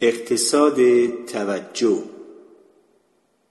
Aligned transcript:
اقتصاد 0.00 0.76
توجه. 1.24 2.02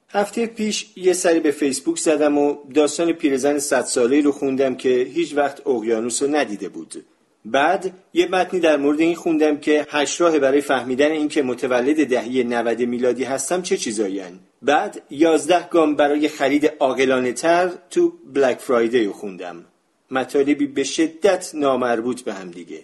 هفته 0.10 0.46
پیش 0.46 0.88
یه 0.96 1.14
سری 1.14 1.40
به 1.40 1.52
فیسبوک 1.52 1.98
زدم 1.98 2.38
و 2.38 2.58
داستان 2.74 3.12
پیرزن 3.12 3.60
صد 3.60 3.84
ساله 3.84 4.22
رو 4.22 4.32
خوندم 4.32 4.76
که 4.76 4.90
هیچ 4.90 5.36
وقت 5.36 5.68
اقیانوس 5.68 6.24
رو 6.24 6.36
ندیده 6.36 6.70
بود. 6.70 7.06
بعد 7.46 7.94
یه 8.14 8.28
متنی 8.28 8.60
در 8.60 8.78
مورد 8.78 9.00
این 9.00 9.16
خوندم 9.16 9.58
که 9.58 9.88
هشت 9.90 10.22
راه 10.22 10.40
برای 10.40 10.62
فهمیدن 10.62 11.12
اینکه 11.12 11.44
متولد 11.44 12.08
دهه 12.08 12.44
90 12.44 12.82
میلادی 12.82 13.24
هستم 13.24 13.62
چه 13.62 13.78
چیزایی 13.78 14.22
بعد 14.62 15.02
یازده 15.10 15.68
گام 15.70 15.96
برای 15.96 16.28
خرید 16.28 16.74
عاقلانه 16.80 17.34
تر 17.34 17.72
تو 17.90 18.14
بلک 18.34 18.58
فرایدی 18.58 19.06
رو 19.06 19.14
خوندم. 19.14 19.66
مطالبی 20.12 20.68
به 20.68 20.84
شدت 20.84 21.52
نامربوط 21.54 22.22
به 22.22 22.34
هم 22.34 22.52
دیگه. 22.52 22.82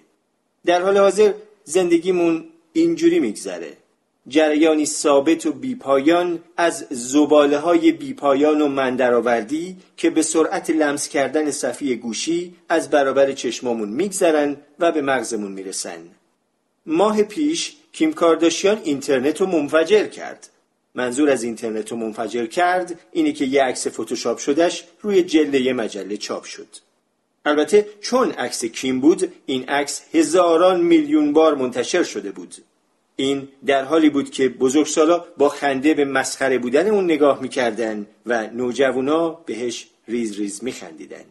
در 0.66 0.82
حال 0.82 0.98
حاضر 0.98 1.34
زندگیمون 1.64 2.46
اینجوری 2.76 3.20
میگذره. 3.20 3.78
جریانی 4.28 4.86
ثابت 4.86 5.46
و 5.46 5.52
بیپایان 5.52 6.40
از 6.58 6.86
زباله 6.90 7.58
های 7.58 7.92
بیپایان 7.92 8.62
و 8.62 8.68
مندرآوردی 8.68 9.78
که 9.98 10.10
به 10.10 10.22
سرعت 10.22 10.70
لمس 10.70 11.10
کردن 11.10 11.52
صفی 11.52 11.96
گوشی 11.96 12.56
از 12.70 12.90
برابر 12.90 13.32
چشمامون 13.32 13.90
میگذرن 13.90 14.58
و 14.80 14.92
به 14.92 15.02
مغزمون 15.02 15.52
می‌رسن. 15.52 16.00
ماه 16.86 17.24
پیش 17.24 17.76
کیم 17.92 18.14
کارداشیان 18.14 18.82
اینترنت 18.84 19.42
رو 19.42 19.48
منفجر 19.48 20.08
کرد. 20.08 20.50
منظور 20.96 21.30
از 21.30 21.44
اینترنت 21.44 21.92
رو 21.92 21.98
منفجر 21.98 22.46
کرد 22.46 23.00
اینه 23.12 23.32
که 23.32 23.46
یه 23.46 23.64
عکس 23.64 23.88
فتوشاپ 23.88 24.38
شدهش 24.38 24.84
روی 25.02 25.24
جلد 25.24 25.70
مجله 25.70 26.18
چاپ 26.18 26.44
شد. 26.44 26.68
البته 27.46 27.86
چون 28.02 28.32
عکس 28.32 28.66
کیم 28.66 29.00
بود 29.00 29.34
این 29.46 29.64
عکس 29.70 30.02
هزاران 30.14 30.82
میلیون 30.82 31.34
بار 31.34 31.56
منتشر 31.56 32.04
شده 32.04 32.32
بود. 32.32 32.56
این 33.16 33.48
در 33.66 33.84
حالی 33.84 34.10
بود 34.10 34.30
که 34.30 34.50
بزرگسالا 34.50 35.26
با 35.38 35.50
خنده 35.50 35.94
به 35.94 36.06
مسخره 36.06 36.58
بودن 36.58 36.88
اون 36.88 37.04
نگاه 37.04 37.42
می‌کردن 37.42 38.08
و 38.26 38.48
نوجوانا 38.48 39.30
بهش 39.30 39.88
ریز 40.08 40.40
ریز 40.40 40.64
میخندیدن 40.64 41.26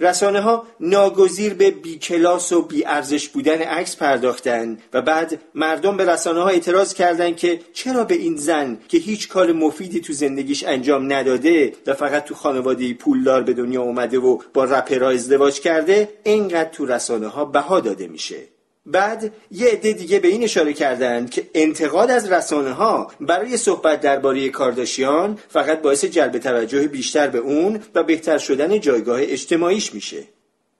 رسانه 0.00 0.40
ها 0.40 0.66
ناگزیر 0.80 1.54
به 1.54 1.70
بیکلاس 1.70 2.52
و 2.52 2.62
بیارزش 2.62 3.28
بودن 3.28 3.62
عکس 3.62 3.96
پرداختن 3.96 4.78
و 4.92 5.02
بعد 5.02 5.40
مردم 5.54 5.96
به 5.96 6.04
رسانه 6.04 6.40
ها 6.40 6.48
اعتراض 6.48 6.94
کردند 6.94 7.36
که 7.36 7.60
چرا 7.72 8.04
به 8.04 8.14
این 8.14 8.36
زن 8.36 8.78
که 8.88 8.98
هیچ 8.98 9.28
کار 9.28 9.52
مفیدی 9.52 10.00
تو 10.00 10.12
زندگیش 10.12 10.64
انجام 10.64 11.12
نداده 11.12 11.72
و 11.86 11.94
فقط 11.94 12.24
تو 12.24 12.34
خانواده 12.34 12.94
پولدار 12.94 13.42
به 13.42 13.52
دنیا 13.52 13.82
اومده 13.82 14.18
و 14.18 14.38
با 14.54 14.64
رپرها 14.64 15.10
ازدواج 15.10 15.60
کرده 15.60 16.08
اینقدر 16.24 16.70
تو 16.70 16.86
رسانه 16.86 17.26
ها 17.26 17.44
بها 17.44 17.80
داده 17.80 18.06
میشه. 18.06 18.51
بعد 18.86 19.32
یه 19.50 19.68
عده 19.68 19.92
دیگه 19.92 20.18
به 20.18 20.28
این 20.28 20.42
اشاره 20.42 20.72
کردند 20.72 21.30
که 21.30 21.46
انتقاد 21.54 22.10
از 22.10 22.32
رسانه 22.32 22.72
ها 22.72 23.10
برای 23.20 23.56
صحبت 23.56 24.00
درباره 24.00 24.48
کارداشیان 24.48 25.38
فقط 25.48 25.82
باعث 25.82 26.04
جلب 26.04 26.38
توجه 26.38 26.88
بیشتر 26.88 27.28
به 27.28 27.38
اون 27.38 27.80
و 27.94 28.02
بهتر 28.02 28.38
شدن 28.38 28.80
جایگاه 28.80 29.18
اجتماعیش 29.22 29.94
میشه. 29.94 30.24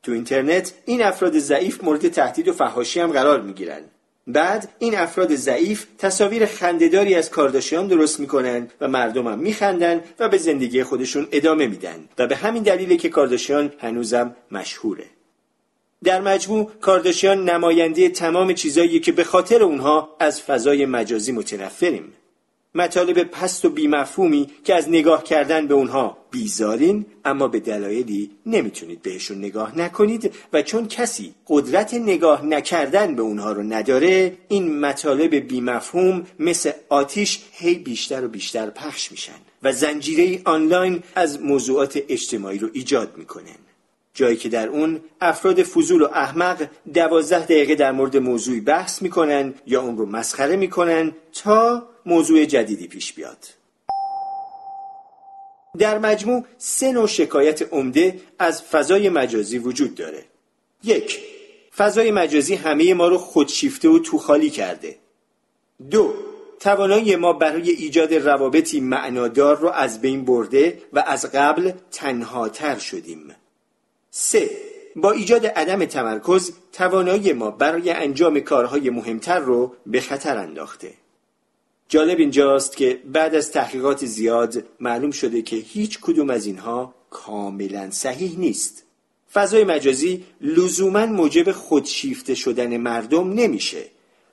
تو 0.02 0.12
اینترنت 0.12 0.72
این 0.84 1.02
افراد 1.02 1.38
ضعیف 1.38 1.84
مورد 1.84 2.08
تهدید 2.08 2.48
و 2.48 2.52
فحاشی 2.52 3.00
هم 3.00 3.12
قرار 3.12 3.40
می‌گیرن. 3.40 3.80
بعد 4.26 4.68
این 4.78 4.96
افراد 4.96 5.34
ضعیف 5.34 5.86
تصاویر 5.98 6.46
خندهداری 6.46 7.14
از 7.14 7.30
کارداشیان 7.30 7.86
درست 7.86 8.20
می‌کنن 8.20 8.68
و 8.80 8.88
مردم 8.88 9.26
هم 9.26 9.38
میخندن 9.38 10.00
و 10.18 10.28
به 10.28 10.38
زندگی 10.38 10.82
خودشون 10.82 11.28
ادامه 11.32 11.66
میدن 11.66 12.08
و 12.18 12.26
به 12.26 12.36
همین 12.36 12.62
دلیله 12.62 12.96
که 12.96 13.08
کارداشیان 13.08 13.72
هنوزم 13.78 14.36
مشهوره. 14.50 15.04
در 16.04 16.20
مجموع 16.20 16.70
کارداشیان 16.80 17.50
نماینده 17.50 18.08
تمام 18.08 18.52
چیزایی 18.52 19.00
که 19.00 19.12
به 19.12 19.24
خاطر 19.24 19.62
اونها 19.62 20.16
از 20.20 20.42
فضای 20.42 20.86
مجازی 20.86 21.32
متنفریم. 21.32 22.12
مطالب 22.74 23.22
پست 23.22 23.64
و 23.64 23.70
بیمفهومی 23.70 24.46
که 24.64 24.74
از 24.74 24.88
نگاه 24.88 25.24
کردن 25.24 25.66
به 25.66 25.74
اونها 25.74 26.16
بیزارین 26.30 27.06
اما 27.24 27.48
به 27.48 27.60
دلایلی 27.60 28.30
نمی‌تونید 28.46 29.02
بهشون 29.02 29.38
نگاه 29.38 29.78
نکنید 29.78 30.34
و 30.52 30.62
چون 30.62 30.88
کسی 30.88 31.34
قدرت 31.48 31.94
نگاه 31.94 32.44
نکردن 32.44 33.14
به 33.14 33.22
اونها 33.22 33.52
رو 33.52 33.62
نداره 33.62 34.36
این 34.48 34.80
مطالب 34.80 35.34
بیمفهوم 35.34 36.26
مثل 36.38 36.70
آتیش 36.88 37.40
هی 37.52 37.74
بیشتر 37.74 38.24
و 38.24 38.28
بیشتر 38.28 38.70
پخش 38.70 39.10
میشن 39.10 39.38
و 39.62 39.72
زنجیره 39.72 40.40
آنلاین 40.44 41.02
از 41.14 41.42
موضوعات 41.42 41.98
اجتماعی 42.08 42.58
رو 42.58 42.68
ایجاد 42.72 43.12
می‌کنن. 43.16 43.71
جایی 44.14 44.36
که 44.36 44.48
در 44.48 44.68
اون 44.68 45.00
افراد 45.20 45.62
فضول 45.62 46.02
و 46.02 46.08
احمق 46.12 46.68
دوازده 46.94 47.44
دقیقه 47.44 47.74
در 47.74 47.92
مورد 47.92 48.16
موضوعی 48.16 48.60
بحث 48.60 49.02
می‌کنن 49.02 49.54
یا 49.66 49.82
اون 49.82 49.96
رو 49.96 50.06
مسخره 50.06 50.56
می‌کنن 50.56 51.12
تا 51.32 51.86
موضوع 52.06 52.44
جدیدی 52.44 52.88
پیش 52.88 53.12
بیاد. 53.12 53.38
در 55.78 55.98
مجموع 55.98 56.44
سه 56.58 56.92
نوع 56.92 57.06
شکایت 57.06 57.72
عمده 57.72 58.20
از 58.38 58.62
فضای 58.62 59.08
مجازی 59.08 59.58
وجود 59.58 59.94
داره. 59.94 60.24
یک 60.84 61.20
فضای 61.76 62.10
مجازی 62.10 62.54
همه 62.54 62.94
ما 62.94 63.08
رو 63.08 63.18
خودشیفته 63.18 63.88
و 63.88 63.98
توخالی 63.98 64.50
کرده. 64.50 64.98
دو 65.90 66.14
توانایی 66.60 67.16
ما 67.16 67.32
برای 67.32 67.70
ایجاد 67.70 68.14
روابطی 68.14 68.80
معنادار 68.80 69.58
رو 69.58 69.68
از 69.68 70.00
بین 70.00 70.24
برده 70.24 70.82
و 70.92 71.04
از 71.06 71.30
قبل 71.32 71.72
تنهاتر 71.90 72.78
شدیم. 72.78 73.34
سه 74.14 74.50
با 74.96 75.12
ایجاد 75.12 75.46
عدم 75.46 75.84
تمرکز 75.84 76.52
توانایی 76.72 77.32
ما 77.32 77.50
برای 77.50 77.90
انجام 77.90 78.40
کارهای 78.40 78.90
مهمتر 78.90 79.38
رو 79.38 79.74
به 79.86 80.00
خطر 80.00 80.38
انداخته. 80.38 80.92
جالب 81.88 82.18
اینجاست 82.18 82.76
که 82.76 83.00
بعد 83.04 83.34
از 83.34 83.52
تحقیقات 83.52 84.06
زیاد 84.06 84.64
معلوم 84.80 85.10
شده 85.10 85.42
که 85.42 85.56
هیچ 85.56 85.98
کدوم 86.00 86.30
از 86.30 86.46
اینها 86.46 86.94
کاملا 87.10 87.90
صحیح 87.90 88.38
نیست. 88.38 88.82
فضای 89.32 89.64
مجازی 89.64 90.24
لزوما 90.40 91.06
موجب 91.06 91.52
خودشیفته 91.52 92.34
شدن 92.34 92.76
مردم 92.76 93.32
نمیشه. 93.32 93.84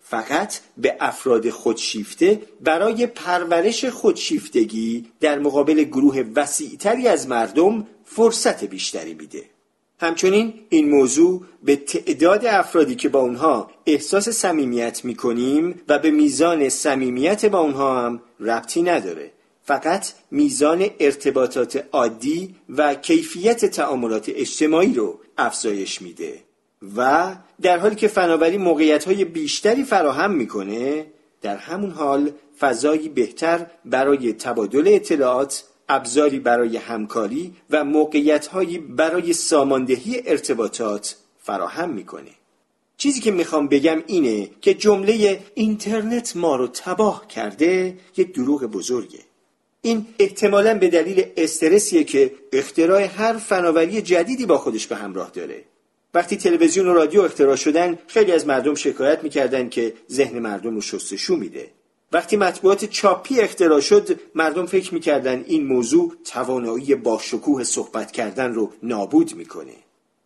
فقط 0.01 0.59
به 0.77 0.97
افراد 0.99 1.49
خودشیفته 1.49 2.41
برای 2.61 3.07
پرورش 3.07 3.85
خودشیفتگی 3.85 5.05
در 5.19 5.39
مقابل 5.39 5.83
گروه 5.83 6.23
وسیعتری 6.35 7.07
از 7.07 7.27
مردم 7.27 7.87
فرصت 8.05 8.63
بیشتری 8.63 9.13
میده. 9.13 9.43
همچنین 10.01 10.53
این 10.69 10.89
موضوع 10.89 11.41
به 11.63 11.75
تعداد 11.75 12.45
افرادی 12.45 12.95
که 12.95 13.09
با 13.09 13.19
اونها 13.19 13.71
احساس 13.85 14.29
صمیمیت 14.29 15.05
می‌کنیم 15.05 15.81
و 15.87 15.99
به 15.99 16.11
میزان 16.11 16.69
صمیمیت 16.69 17.45
با 17.45 17.59
اونها 17.59 18.05
هم 18.05 18.21
ربطی 18.39 18.81
نداره. 18.81 19.31
فقط 19.63 20.11
میزان 20.31 20.85
ارتباطات 20.99 21.85
عادی 21.91 22.55
و 22.69 22.95
کیفیت 22.95 23.65
تعاملات 23.65 24.31
اجتماعی 24.35 24.93
رو 24.93 25.19
افزایش 25.37 26.01
میده 26.01 26.33
و 26.97 27.35
در 27.61 27.77
حالی 27.77 27.95
که 27.95 28.07
فناوری 28.07 28.57
موقعیت 28.57 29.05
های 29.05 29.25
بیشتری 29.25 29.83
فراهم 29.83 30.31
می‌کنه 30.31 31.05
در 31.41 31.57
همون 31.57 31.91
حال 31.91 32.31
فضایی 32.59 33.09
بهتر 33.09 33.65
برای 33.85 34.33
تبادل 34.33 34.83
اطلاعات 34.87 35.63
ابزاری 35.89 36.39
برای 36.39 36.77
همکاری 36.77 37.53
و 37.69 37.83
موقعیتهایی 37.83 38.77
برای 38.77 39.33
ساماندهی 39.33 40.21
ارتباطات 40.25 41.15
فراهم 41.39 41.89
می‌کنه. 41.89 42.31
چیزی 42.97 43.19
که 43.19 43.31
می‌خوام 43.31 43.67
بگم 43.67 44.03
اینه 44.07 44.49
که 44.61 44.73
جمله 44.73 45.39
اینترنت 45.53 46.35
ما 46.35 46.55
رو 46.55 46.67
تباه 46.67 47.27
کرده 47.27 47.97
یه 48.17 48.25
دروغ 48.25 48.63
بزرگه. 48.63 49.19
این 49.81 50.05
احتمالا 50.19 50.77
به 50.77 50.87
دلیل 50.87 51.25
استرسیه 51.37 52.03
که 52.03 52.31
اختراع 52.53 53.03
هر 53.03 53.37
فناوری 53.37 54.01
جدیدی 54.01 54.45
با 54.45 54.57
خودش 54.57 54.87
به 54.87 54.95
همراه 54.95 55.29
داره. 55.29 55.63
وقتی 56.13 56.37
تلویزیون 56.37 56.87
و 56.87 56.93
رادیو 56.93 57.21
اختراع 57.21 57.55
شدن 57.55 57.99
خیلی 58.07 58.31
از 58.31 58.47
مردم 58.47 58.75
شکایت 58.75 59.23
می‌کردن 59.23 59.69
که 59.69 59.93
ذهن 60.11 60.39
مردم 60.39 60.75
رو 60.75 60.81
شستشو 60.81 61.35
میده. 61.35 61.71
وقتی 62.11 62.37
مطبوعات 62.37 62.85
چاپی 62.85 63.39
اختراع 63.39 63.79
شد 63.79 64.19
مردم 64.35 64.65
فکر 64.65 64.93
می‌کردن 64.93 65.43
این 65.47 65.67
موضوع 65.67 66.15
توانایی 66.25 66.95
با 66.95 67.19
شکوه 67.21 67.63
صحبت 67.63 68.11
کردن 68.11 68.53
رو 68.53 68.73
نابود 68.83 69.35
می‌کنه. 69.35 69.73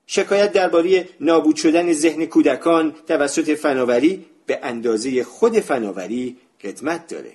شکایت 0.07 0.51
درباره 0.51 1.09
نابود 1.19 1.56
شدن 1.56 1.94
ذهن 1.94 2.25
کودکان 2.25 2.94
توسط 3.07 3.50
فناوری 3.50 4.25
به 4.45 4.59
اندازه 4.63 5.24
خود 5.24 5.59
فناوری 5.59 6.38
قدمت 6.63 7.07
داره. 7.07 7.31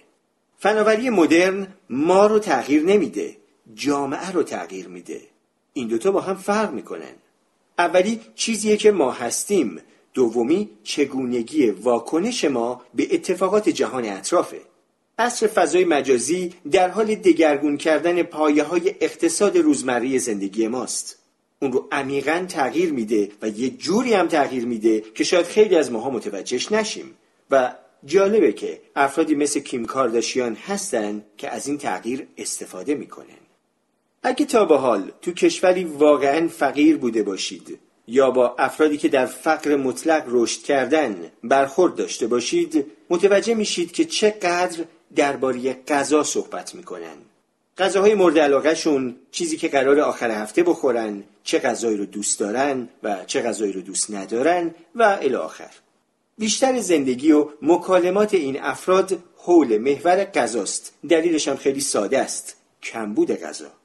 فناوری 0.58 1.10
مدرن 1.10 1.66
ما 1.90 2.26
رو 2.26 2.38
تغییر 2.38 2.82
نمیده 2.82 3.36
جامعه 3.74 4.30
رو 4.30 4.42
تغییر 4.42 4.88
میده. 4.88 5.20
این 5.72 5.88
دوتا 5.88 6.10
با 6.10 6.20
هم 6.20 6.36
فرق 6.36 6.72
می‌کنن. 6.72 7.14
اولی 7.78 8.20
چیزیه 8.34 8.76
که 8.76 8.92
ما 8.92 9.10
هستیم 9.10 9.80
دومی 10.14 10.70
چگونگی 10.82 11.70
واکنش 11.70 12.44
ما 12.44 12.82
به 12.94 13.14
اتفاقات 13.14 13.68
جهان 13.68 14.04
اطرافه. 14.04 14.60
عصر 15.18 15.46
فضای 15.46 15.84
مجازی 15.84 16.54
در 16.70 16.88
حال 16.88 17.14
دگرگون 17.14 17.76
کردن 17.76 18.22
پایه 18.22 18.62
های 18.62 18.94
اقتصاد 19.00 19.58
روزمره 19.58 20.18
زندگی 20.18 20.68
ماست. 20.68 21.18
اون 21.62 21.72
رو 21.72 21.88
عمیقا 21.92 22.46
تغییر 22.48 22.92
میده 22.92 23.28
و 23.42 23.48
یه 23.48 23.70
جوری 23.70 24.14
هم 24.14 24.28
تغییر 24.28 24.66
میده 24.66 25.00
که 25.00 25.24
شاید 25.24 25.46
خیلی 25.46 25.76
از 25.76 25.92
ماها 25.92 26.10
متوجهش 26.10 26.72
نشیم. 26.72 27.14
و 27.50 27.74
جالبه 28.04 28.52
که 28.52 28.80
افرادی 28.96 29.34
مثل 29.34 29.60
کیم 29.60 29.84
کارداشیان 29.84 30.54
هستن 30.54 31.24
که 31.36 31.48
از 31.48 31.66
این 31.68 31.78
تغییر 31.78 32.26
استفاده 32.38 32.94
می‌کنن. 32.94 33.38
اگه 34.22 34.46
تا 34.46 34.64
به 34.64 34.78
حال 34.78 35.12
تو 35.22 35.32
کشوری 35.32 35.84
واقعا 35.84 36.48
فقیر 36.48 36.96
بوده 36.96 37.22
باشید 37.22 37.78
یا 38.08 38.30
با 38.30 38.54
افرادی 38.58 38.96
که 38.96 39.08
در 39.08 39.26
فقر 39.26 39.76
مطلق 39.76 40.24
رشد 40.28 40.62
کردن 40.62 41.30
برخورد 41.44 41.94
داشته 41.94 42.26
باشید 42.26 42.86
متوجه 43.10 43.54
میشید 43.54 43.92
که 43.92 44.04
چقدر 44.04 44.84
درباره 45.16 45.72
غذا 45.88 46.22
صحبت 46.22 46.74
می‌کنن. 46.74 47.16
غذاهای 47.78 48.14
مورد 48.14 48.38
علاقهشون 48.38 49.16
چیزی 49.30 49.56
که 49.56 49.68
قرار 49.68 50.00
آخر 50.00 50.30
هفته 50.30 50.62
بخورن 50.62 51.24
چه 51.44 51.58
غذایی 51.58 51.96
رو 51.96 52.06
دوست 52.06 52.40
دارن 52.40 52.88
و 53.02 53.24
چه 53.26 53.42
غذایی 53.42 53.72
رو 53.72 53.80
دوست 53.80 54.10
ندارن 54.10 54.74
و 54.94 55.02
الی 55.02 55.34
آخر. 55.34 55.70
بیشتر 56.38 56.80
زندگی 56.80 57.32
و 57.32 57.48
مکالمات 57.62 58.34
این 58.34 58.60
افراد 58.62 59.18
حول 59.36 59.78
محور 59.78 60.24
غذاست. 60.24 60.92
دلیلش 61.08 61.48
هم 61.48 61.56
خیلی 61.56 61.80
ساده 61.80 62.18
است. 62.18 62.56
کمبود 62.82 63.30
غذا. 63.32 63.77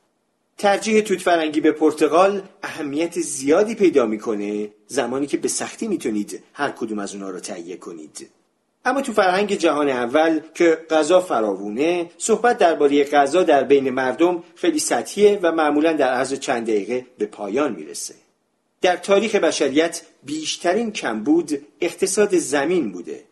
ترجیح 0.57 1.01
توت 1.01 1.19
فرنگی 1.19 1.61
به 1.61 1.71
پرتغال 1.71 2.41
اهمیت 2.63 3.19
زیادی 3.19 3.75
پیدا 3.75 4.05
می‌کنه 4.05 4.69
زمانی 4.87 5.27
که 5.27 5.37
به 5.37 5.47
سختی 5.47 5.87
می‌تونید 5.87 6.43
هر 6.53 6.69
کدوم 6.69 6.99
از 6.99 7.13
اونها 7.13 7.29
رو 7.29 7.39
تهیه 7.39 7.77
کنید. 7.77 8.29
اما 8.85 9.01
تو 9.01 9.13
فرهنگ 9.13 9.53
جهان 9.53 9.89
اول 9.89 10.39
که 10.53 10.77
غذا 10.89 11.21
فراوونه 11.21 12.09
صحبت 12.17 12.57
درباره 12.57 13.03
غذا 13.03 13.43
در 13.43 13.63
بین 13.63 13.89
مردم 13.89 14.43
خیلی 14.55 14.79
سطحیه 14.79 15.39
و 15.41 15.51
معمولا 15.51 15.93
در 15.93 16.13
عرض 16.13 16.33
چند 16.33 16.63
دقیقه 16.63 17.05
به 17.17 17.25
پایان 17.25 17.75
می‌رسه. 17.75 18.13
در 18.81 18.95
تاریخ 18.95 19.35
بشریت 19.35 20.01
بیشترین 20.23 20.91
کمبود 20.91 21.65
اقتصاد 21.81 22.37
زمین 22.37 22.91
بوده. 22.91 23.23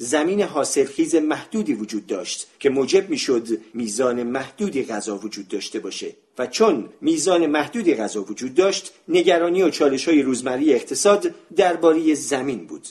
زمین 0.00 0.42
حاصلخیز 0.42 1.14
محدودی 1.14 1.74
وجود 1.74 2.06
داشت 2.06 2.46
که 2.58 2.70
موجب 2.70 3.10
می‌شد 3.10 3.48
میزان 3.74 4.22
محدودی 4.22 4.84
غذا 4.84 5.16
وجود 5.16 5.48
داشته 5.48 5.78
باشه 5.80 6.14
و 6.38 6.46
چون 6.46 6.88
میزان 7.00 7.46
محدودی 7.46 7.94
غذا 7.94 8.22
وجود 8.22 8.54
داشت 8.54 8.92
نگرانی 9.08 9.62
و 9.62 9.70
چالش 9.70 10.08
های 10.08 10.22
روزمری 10.22 10.74
اقتصاد 10.74 11.34
درباره 11.56 12.14
زمین 12.14 12.66
بود. 12.66 12.88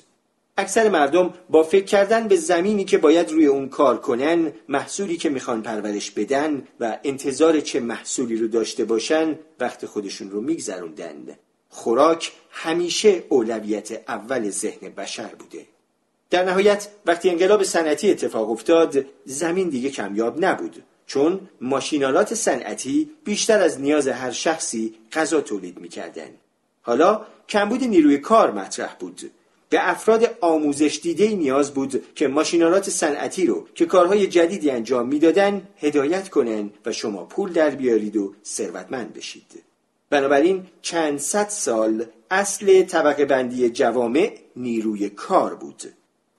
اکثر 0.57 0.89
مردم 0.89 1.33
با 1.49 1.63
فکر 1.63 1.85
کردن 1.85 2.27
به 2.27 2.35
زمینی 2.35 2.83
که 2.83 2.97
باید 2.97 3.31
روی 3.31 3.45
اون 3.45 3.69
کار 3.69 3.97
کنن 3.97 4.51
محصولی 4.69 5.17
که 5.17 5.29
می‌خوان 5.29 5.61
پرورش 5.61 6.11
بدن 6.11 6.67
و 6.79 6.99
انتظار 7.03 7.59
چه 7.59 7.79
محصولی 7.79 8.37
رو 8.37 8.47
داشته 8.47 8.85
باشن 8.85 9.39
وقت 9.59 9.85
خودشون 9.85 10.31
رو 10.31 10.41
میگذروندن. 10.41 11.37
خوراک 11.69 12.31
همیشه 12.49 13.23
اولویت 13.29 14.03
اول 14.07 14.49
ذهن 14.49 14.89
بشر 14.89 15.35
بوده. 15.39 15.76
در 16.29 16.43
نهایت 16.43 16.87
وقتی 17.05 17.29
انقلاب 17.29 17.63
صنعتی 17.63 18.11
اتفاق 18.11 18.51
افتاد 18.51 19.05
زمین 19.25 19.69
دیگه 19.69 19.89
کمیاب 19.89 20.45
نبود 20.45 20.83
چون 21.05 21.39
ماشینالات 21.61 22.33
صنعتی 22.33 23.11
بیشتر 23.23 23.61
از 23.61 23.81
نیاز 23.81 24.07
هر 24.07 24.31
شخصی 24.31 24.93
غذا 25.13 25.41
تولید 25.41 25.79
می‌کردن. 25.79 26.29
حالا 26.81 27.25
کمبود 27.49 27.83
نیروی 27.83 28.17
کار 28.17 28.51
مطرح 28.51 28.95
بود. 28.99 29.31
به 29.69 29.89
افراد 29.89 30.37
آموزش 30.41 30.99
دیده 31.03 31.27
نیاز 31.27 31.73
بود 31.73 32.03
که 32.15 32.27
ماشینالات 32.27 32.89
صنعتی 32.89 33.45
رو 33.45 33.67
که 33.75 33.85
کارهای 33.85 34.27
جدیدی 34.27 34.69
انجام 34.69 35.07
می‌دادن 35.07 35.67
هدایت 35.77 36.29
کنن 36.29 36.69
و 36.85 36.91
شما 36.91 37.25
پول 37.25 37.53
در 37.53 37.69
بیارید 37.69 38.17
و 38.17 38.33
ثروتمند 38.45 39.13
بشید. 39.13 39.63
بنابراین 40.09 40.65
چند 40.81 41.19
صد 41.19 41.49
سال 41.49 42.05
اصل 42.31 42.83
طبقه 42.83 43.25
بندی 43.25 43.69
جوامع 43.69 44.37
نیروی 44.55 45.09
کار 45.09 45.55
بود. 45.55 45.83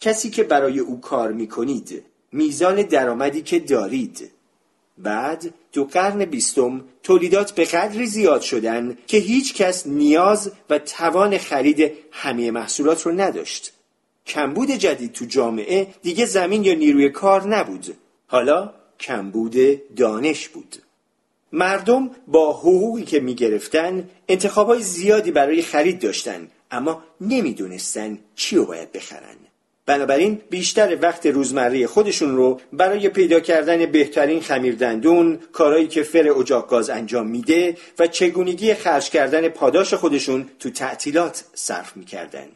کسی 0.00 0.30
که 0.30 0.42
برای 0.42 0.78
او 0.78 1.00
کار 1.00 1.32
می 1.32 1.48
کنید 1.48 2.04
میزان 2.32 2.82
درآمدی 2.82 3.42
که 3.42 3.58
دارید. 3.58 4.30
بعد 4.98 5.54
تو 5.72 5.84
قرن 5.84 6.24
بیستم 6.24 6.84
تولیدات 7.02 7.52
به 7.52 7.64
قدری 7.64 8.06
زیاد 8.06 8.40
شدن 8.40 8.98
که 9.06 9.18
هیچ 9.18 9.54
کس 9.54 9.86
نیاز 9.86 10.52
و 10.70 10.78
توان 10.78 11.38
خرید 11.38 11.92
همه 12.12 12.50
محصولات 12.50 13.02
رو 13.02 13.12
نداشت. 13.12 13.72
کمبود 14.26 14.70
جدید 14.70 15.12
تو 15.12 15.24
جامعه 15.24 15.86
دیگه 16.02 16.26
زمین 16.26 16.64
یا 16.64 16.74
نیروی 16.74 17.08
کار 17.08 17.48
نبود. 17.48 17.96
حالا 18.26 18.74
کمبود 19.00 19.56
دانش 19.96 20.48
بود. 20.48 20.76
مردم 21.52 22.10
با 22.26 22.52
حقوقی 22.52 23.02
که 23.02 23.20
می 23.20 23.34
گرفتن 23.34 24.10
انتخابای 24.28 24.82
زیادی 24.82 25.30
برای 25.30 25.62
خرید 25.62 26.00
داشتن 26.00 26.48
اما 26.70 27.02
نمی‌دونستن 27.20 28.18
چی 28.34 28.56
رو 28.56 28.64
باید 28.64 28.92
بخرن. 28.92 29.36
بنابراین 29.88 30.40
بیشتر 30.50 30.98
وقت 31.02 31.26
روزمره 31.26 31.86
خودشون 31.86 32.36
رو 32.36 32.60
برای 32.72 33.08
پیدا 33.08 33.40
کردن 33.40 33.86
بهترین 33.86 34.40
خمیردندون، 34.40 35.38
کارهایی 35.52 35.86
که 35.86 36.02
فر 36.02 36.32
اجاق 36.38 36.68
گاز 36.68 36.90
انجام 36.90 37.26
میده 37.26 37.76
و 37.98 38.06
چگونگی 38.06 38.74
خرج 38.74 39.10
کردن 39.10 39.48
پاداش 39.48 39.94
خودشون 39.94 40.46
تو 40.58 40.70
تعطیلات 40.70 41.44
صرف 41.54 41.96
می‌کردن. 41.96 42.46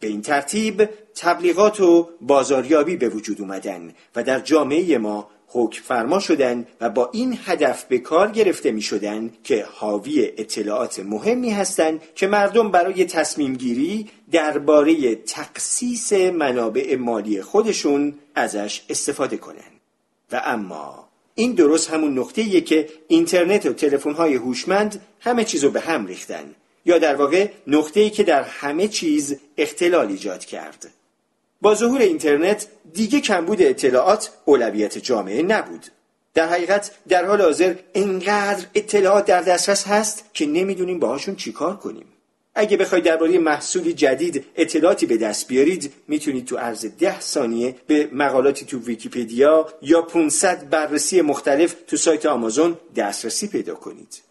به 0.00 0.06
این 0.06 0.22
ترتیب 0.22 0.88
تبلیغات 1.14 1.80
و 1.80 2.08
بازاریابی 2.20 2.96
به 2.96 3.08
وجود 3.08 3.40
اومدن 3.40 3.94
و 4.16 4.22
در 4.22 4.40
جامعه 4.40 4.98
ما 4.98 5.30
حکم 5.56 5.82
فرما 5.82 6.20
شدند 6.20 6.66
و 6.80 6.90
با 6.90 7.10
این 7.12 7.38
هدف 7.44 7.84
به 7.84 7.98
کار 7.98 8.30
گرفته 8.30 8.70
می 8.70 8.82
شدن 8.82 9.30
که 9.44 9.66
حاوی 9.72 10.32
اطلاعات 10.36 11.00
مهمی 11.00 11.50
هستند 11.50 12.00
که 12.14 12.26
مردم 12.26 12.70
برای 12.70 13.04
تصمیم 13.04 13.54
گیری 13.54 14.10
درباره 14.32 15.14
تقسیس 15.14 16.12
منابع 16.12 16.96
مالی 16.96 17.42
خودشون 17.42 18.14
ازش 18.34 18.82
استفاده 18.88 19.36
کنند. 19.36 19.80
و 20.32 20.42
اما 20.44 21.08
این 21.34 21.52
درست 21.52 21.90
همون 21.90 22.18
نقطه‌ایه 22.18 22.60
که 22.60 22.88
اینترنت 23.08 23.66
و 23.66 23.72
تلفن‌های 23.72 24.34
هوشمند 24.34 25.00
همه 25.20 25.44
چیزو 25.44 25.70
به 25.70 25.80
هم 25.80 26.06
ریختن 26.06 26.54
یا 26.84 26.98
در 26.98 27.14
واقع 27.14 27.48
نقطه‌ای 27.66 28.10
که 28.10 28.22
در 28.22 28.42
همه 28.42 28.88
چیز 28.88 29.36
اختلال 29.58 30.08
ایجاد 30.08 30.44
کرد. 30.44 30.90
با 31.60 31.74
ظهور 31.74 32.00
اینترنت 32.00 32.66
دیگه 32.92 33.20
کمبود 33.20 33.62
اطلاعات 33.62 34.30
اولویت 34.44 34.98
جامعه 34.98 35.42
نبود. 35.42 35.86
در 36.34 36.48
حقیقت 36.48 36.90
در 37.08 37.24
حال 37.24 37.42
حاضر 37.42 37.74
انقدر 37.94 38.66
اطلاعات 38.74 39.26
در 39.26 39.42
دسترس 39.42 39.86
هست 39.86 40.24
که 40.34 40.46
نمی‌دونیم 40.46 40.98
باهاشون 40.98 41.36
چیکار 41.36 41.76
کنیم. 41.76 42.06
اگه 42.54 42.76
بخواید 42.76 43.04
درباره 43.04 43.38
محصولی 43.38 43.92
جدید 43.92 44.44
اطلاعاتی 44.56 45.06
به 45.06 45.16
دست 45.16 45.48
بیارید 45.48 45.92
می‌تونید 46.08 46.46
تو 46.46 46.56
عرض 46.56 46.86
ده 46.86 47.20
ثانیه 47.20 47.74
به 47.86 48.08
مقالاتی 48.12 48.64
تو 48.64 48.78
ویکیپدیا 48.78 49.68
یا 49.82 50.02
500 50.02 50.70
بررسی 50.70 51.20
مختلف 51.20 51.74
تو 51.86 51.96
سایت 51.96 52.26
آمازون 52.26 52.76
دسترسی 52.96 53.46
پیدا 53.46 53.74
کنید. 53.74 54.22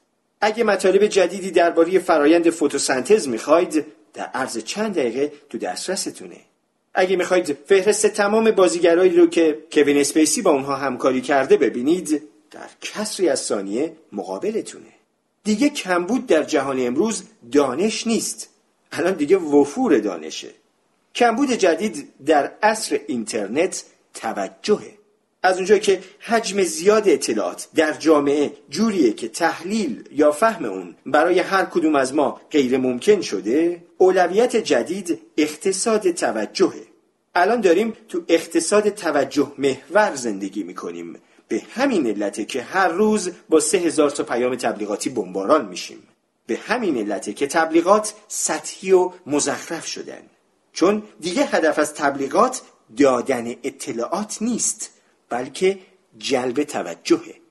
اگه 0.41 0.63
مطالب 0.63 1.07
جدیدی 1.07 1.51
درباره 1.51 1.99
فرایند 1.99 2.49
فتوسنتز 2.49 3.27
می‌خواید 3.27 3.85
در 4.13 4.25
عرض 4.25 4.57
چند 4.57 4.95
دقیقه 4.95 5.31
تو 5.49 5.57
دسترستونه. 5.57 6.37
اگه 6.95 7.15
می‌خواید 7.15 7.57
فهرست 7.65 8.07
تمام 8.07 8.51
بازیگرایی 8.51 9.17
رو 9.17 9.27
که 9.27 9.59
کوین 9.71 9.97
اسپیسی 9.97 10.41
با 10.41 10.51
اونها 10.51 10.75
همکاری 10.75 11.21
کرده 11.21 11.57
ببینید 11.57 12.21
در 12.51 12.69
کسری 12.81 13.29
از 13.29 13.39
ثانیه 13.39 13.93
مقابلتونه. 14.11 14.85
دیگه 15.43 15.69
کمبود 15.69 16.27
در 16.27 16.43
جهان 16.43 16.87
امروز 16.87 17.23
دانش 17.51 18.07
نیست. 18.07 18.49
الان 18.91 19.13
دیگه 19.13 19.37
وفور 19.37 19.97
دانشه. 19.97 20.49
کمبود 21.15 21.51
جدید 21.51 22.07
در 22.25 22.51
عصر 22.63 22.99
اینترنت 23.07 23.83
توجهه. 24.13 24.91
از 25.43 25.55
اونجایی 25.55 25.79
که 25.79 25.99
حجم 26.19 26.63
زیاد 26.63 27.09
اطلاعات 27.09 27.67
در 27.75 27.93
جامعه 27.93 28.51
جوریه 28.69 29.13
که 29.13 29.27
تحلیل 29.27 30.03
یا 30.11 30.31
فهم 30.31 30.65
اون 30.65 30.95
برای 31.05 31.39
هر 31.39 31.65
کدوم 31.65 31.95
از 31.95 32.13
ما 32.13 32.41
غیر 32.51 32.77
ممکن 32.77 33.21
شده 33.21 33.83
اولویت 33.97 34.55
جدید 34.55 35.21
اقتصاد 35.37 36.11
توجهه. 36.11 36.81
الان 37.35 37.61
داریم 37.61 37.93
تو 38.09 38.21
اقتصاد 38.27 38.89
توجه 38.89 39.51
محور 39.57 40.15
زندگی 40.15 40.63
می‌کنیم. 40.63 41.19
به 41.47 41.63
همین 41.73 42.07
علته 42.07 42.45
که 42.45 42.61
هر 42.61 42.87
روز 42.87 43.31
با 43.49 43.59
سه 43.59 43.77
هزار 43.77 44.09
تا 44.09 44.23
پیام 44.23 44.55
تبلیغاتی 44.55 45.09
بمباران 45.09 45.65
میشیم. 45.65 46.03
به 46.47 46.57
همین 46.57 46.97
علته 46.97 47.33
که 47.33 47.47
تبلیغات 47.47 48.13
سطحی 48.27 48.91
و 48.91 49.11
مزخرف 49.25 49.85
شدن. 49.85 50.21
چون 50.73 51.03
دیگه 51.19 51.45
هدف 51.45 51.79
از 51.79 51.93
تبلیغات 51.93 52.61
دادن 52.97 53.47
اطلاعات 53.63 54.37
نیست 54.41 54.91
بلکه 55.29 55.79
جلب 56.17 56.63
توجهه. 56.63 57.44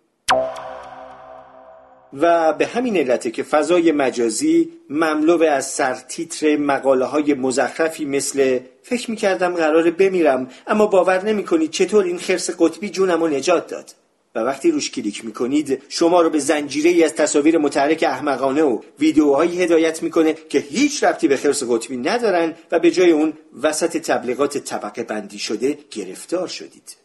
و 2.20 2.52
به 2.52 2.66
همین 2.66 2.96
علته 2.96 3.30
که 3.30 3.42
فضای 3.42 3.92
مجازی 3.92 4.70
مملو 4.90 5.42
از 5.42 5.66
سرتیتر 5.66 6.56
مقاله 6.56 7.04
های 7.04 7.34
مزخرفی 7.34 8.04
مثل 8.04 8.58
فکر 8.82 9.10
می‌کردم 9.10 9.54
قراره 9.54 9.90
بمیرم 9.90 10.48
اما 10.66 10.86
باور 10.86 11.24
نمی 11.24 11.68
چطور 11.68 12.04
این 12.04 12.18
خرس 12.18 12.50
قطبی 12.58 12.90
جونم 12.90 13.20
رو 13.20 13.28
نجات 13.28 13.66
داد؟ 13.66 13.90
و 14.34 14.38
وقتی 14.38 14.70
روش 14.70 14.90
کلیک 14.90 15.24
می‌کنید 15.24 15.82
شما 15.88 16.22
رو 16.22 16.30
به 16.30 16.38
زنجیره 16.38 16.90
ای 16.90 17.04
از 17.04 17.14
تصاویر 17.14 17.58
متحرک 17.58 18.04
احمقانه 18.08 18.62
و 18.62 18.80
ویدیوهایی 18.98 19.62
هدایت 19.62 20.02
می‌کنه 20.02 20.34
که 20.48 20.58
هیچ 20.58 21.04
ربطی 21.04 21.28
به 21.28 21.36
خرس 21.36 21.62
قطبی 21.62 21.96
ندارن 21.96 22.54
و 22.72 22.78
به 22.78 22.90
جای 22.90 23.10
اون 23.10 23.32
وسط 23.62 23.96
تبلیغات 23.96 24.58
طبقه 24.58 25.02
بندی 25.02 25.38
شده 25.38 25.78
گرفتار 25.90 26.48
شدید. 26.48 27.03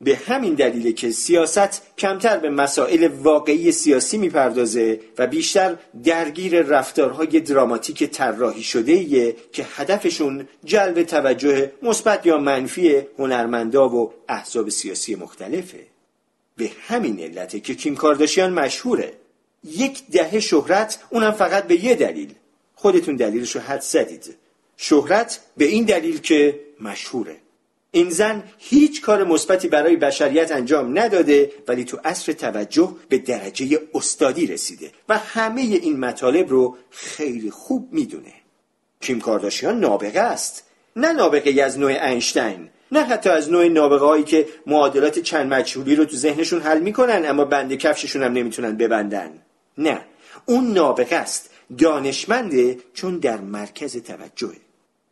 به 0.00 0.16
همین 0.16 0.54
دلیل 0.54 0.92
که 0.92 1.10
سیاست 1.10 1.82
کمتر 1.98 2.38
به 2.38 2.50
مسائل 2.50 3.06
واقعی 3.06 3.72
سیاسی 3.72 4.18
می‌پردازه 4.18 5.00
و 5.18 5.26
بیشتر 5.26 5.76
درگیر 6.04 6.62
رفتارهای 6.62 7.40
دراماتیک 7.40 8.04
طراحی 8.04 8.62
شده 8.62 8.92
ایه 8.92 9.36
که 9.52 9.66
هدفشون 9.76 10.48
جلب 10.64 11.02
توجه 11.02 11.72
مثبت 11.82 12.26
یا 12.26 12.38
منفی 12.38 13.02
هنرمندا 13.18 13.88
و 13.88 14.12
احزاب 14.28 14.68
سیاسی 14.68 15.14
مختلفه. 15.14 15.86
به 16.56 16.70
همین 16.86 17.20
علته 17.20 17.60
که 17.60 17.74
کیم 17.74 17.96
کارداشیان 17.96 18.52
مشهوره. 18.52 19.12
یک 19.64 20.06
دهه 20.12 20.40
شهرت 20.40 20.98
اونم 21.10 21.30
فقط 21.30 21.66
به 21.66 21.84
یه 21.84 21.94
دلیل. 21.94 22.34
خودتون 22.74 23.16
دلیلش 23.16 23.56
رو 23.56 23.60
حد 23.60 23.80
زدید. 23.80 24.36
شهرت 24.76 25.40
به 25.56 25.64
این 25.64 25.84
دلیل 25.84 26.18
که 26.18 26.60
مشهوره. 26.80 27.36
این 27.90 28.10
زن 28.10 28.42
هیچ 28.58 29.02
کار 29.02 29.24
مثبتی 29.24 29.68
برای 29.68 29.96
بشریت 29.96 30.52
انجام 30.52 30.98
نداده 30.98 31.52
ولی 31.68 31.84
تو 31.84 31.98
عصر 32.04 32.32
توجه 32.32 32.96
به 33.08 33.18
درجه 33.18 33.80
استادی 33.94 34.46
رسیده 34.46 34.90
و 35.08 35.18
همه 35.18 35.60
این 35.60 36.00
مطالب 36.00 36.48
رو 36.48 36.76
خیلی 36.90 37.50
خوب 37.50 37.88
می‌دونه. 37.92 38.32
کیم 39.00 39.20
کارداشیان 39.20 39.80
نابغه 39.80 40.20
است. 40.20 40.64
نه 40.96 41.12
نابغه 41.12 41.62
از 41.62 41.78
نوع 41.78 41.90
اینشتین 41.90 42.68
نه 42.92 43.04
حتی 43.04 43.30
از 43.30 43.50
نوع 43.50 43.68
نابغه 43.68 44.06
هایی 44.06 44.24
که 44.24 44.46
معادلات 44.66 45.18
چند 45.18 45.54
مجهولی 45.54 45.96
رو 45.96 46.04
تو 46.04 46.16
ذهنشون 46.16 46.60
حل 46.60 46.80
می‌کنن 46.80 47.24
اما 47.26 47.44
بند 47.44 47.74
کفششون 47.74 48.22
هم 48.22 48.32
نمی‌تونن 48.32 48.76
ببندن. 48.76 49.42
نه 49.78 50.00
اون 50.46 50.72
نابغه 50.72 51.16
است. 51.16 51.50
دانشمنده 51.78 52.78
چون 52.94 53.18
در 53.18 53.40
مرکز 53.40 53.96
توجهه. 53.96 54.67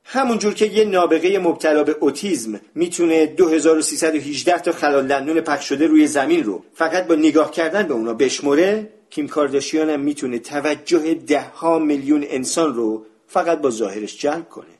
همونجور 0.08 0.54
که 0.54 0.66
یه 0.66 0.84
نابغه 0.84 1.38
مبتلا 1.38 1.84
به 1.84 1.96
اوتیزم 2.00 2.60
می‌تونه 2.74 3.26
2318 3.26 4.58
تا 4.58 4.72
خلال 4.72 5.06
دندون 5.06 5.40
پخش 5.40 5.68
شده 5.68 5.86
روی 5.86 6.06
زمین 6.06 6.44
رو 6.44 6.64
فقط 6.74 7.06
با 7.06 7.14
نگاه 7.14 7.50
کردن 7.50 7.82
به 7.82 7.94
اونا 7.94 8.14
بشمره 8.14 8.90
کیم 9.10 9.28
کارداشیان 9.28 9.90
هم 9.90 10.00
می‌تونه 10.00 10.38
توجه 10.38 11.14
ده 11.14 11.40
ها 11.40 11.78
میلیون 11.78 12.24
انسان 12.28 12.74
رو 12.74 13.06
فقط 13.26 13.60
با 13.60 13.70
ظاهرش 13.70 14.18
جلب 14.18 14.48
کنه. 14.48 14.76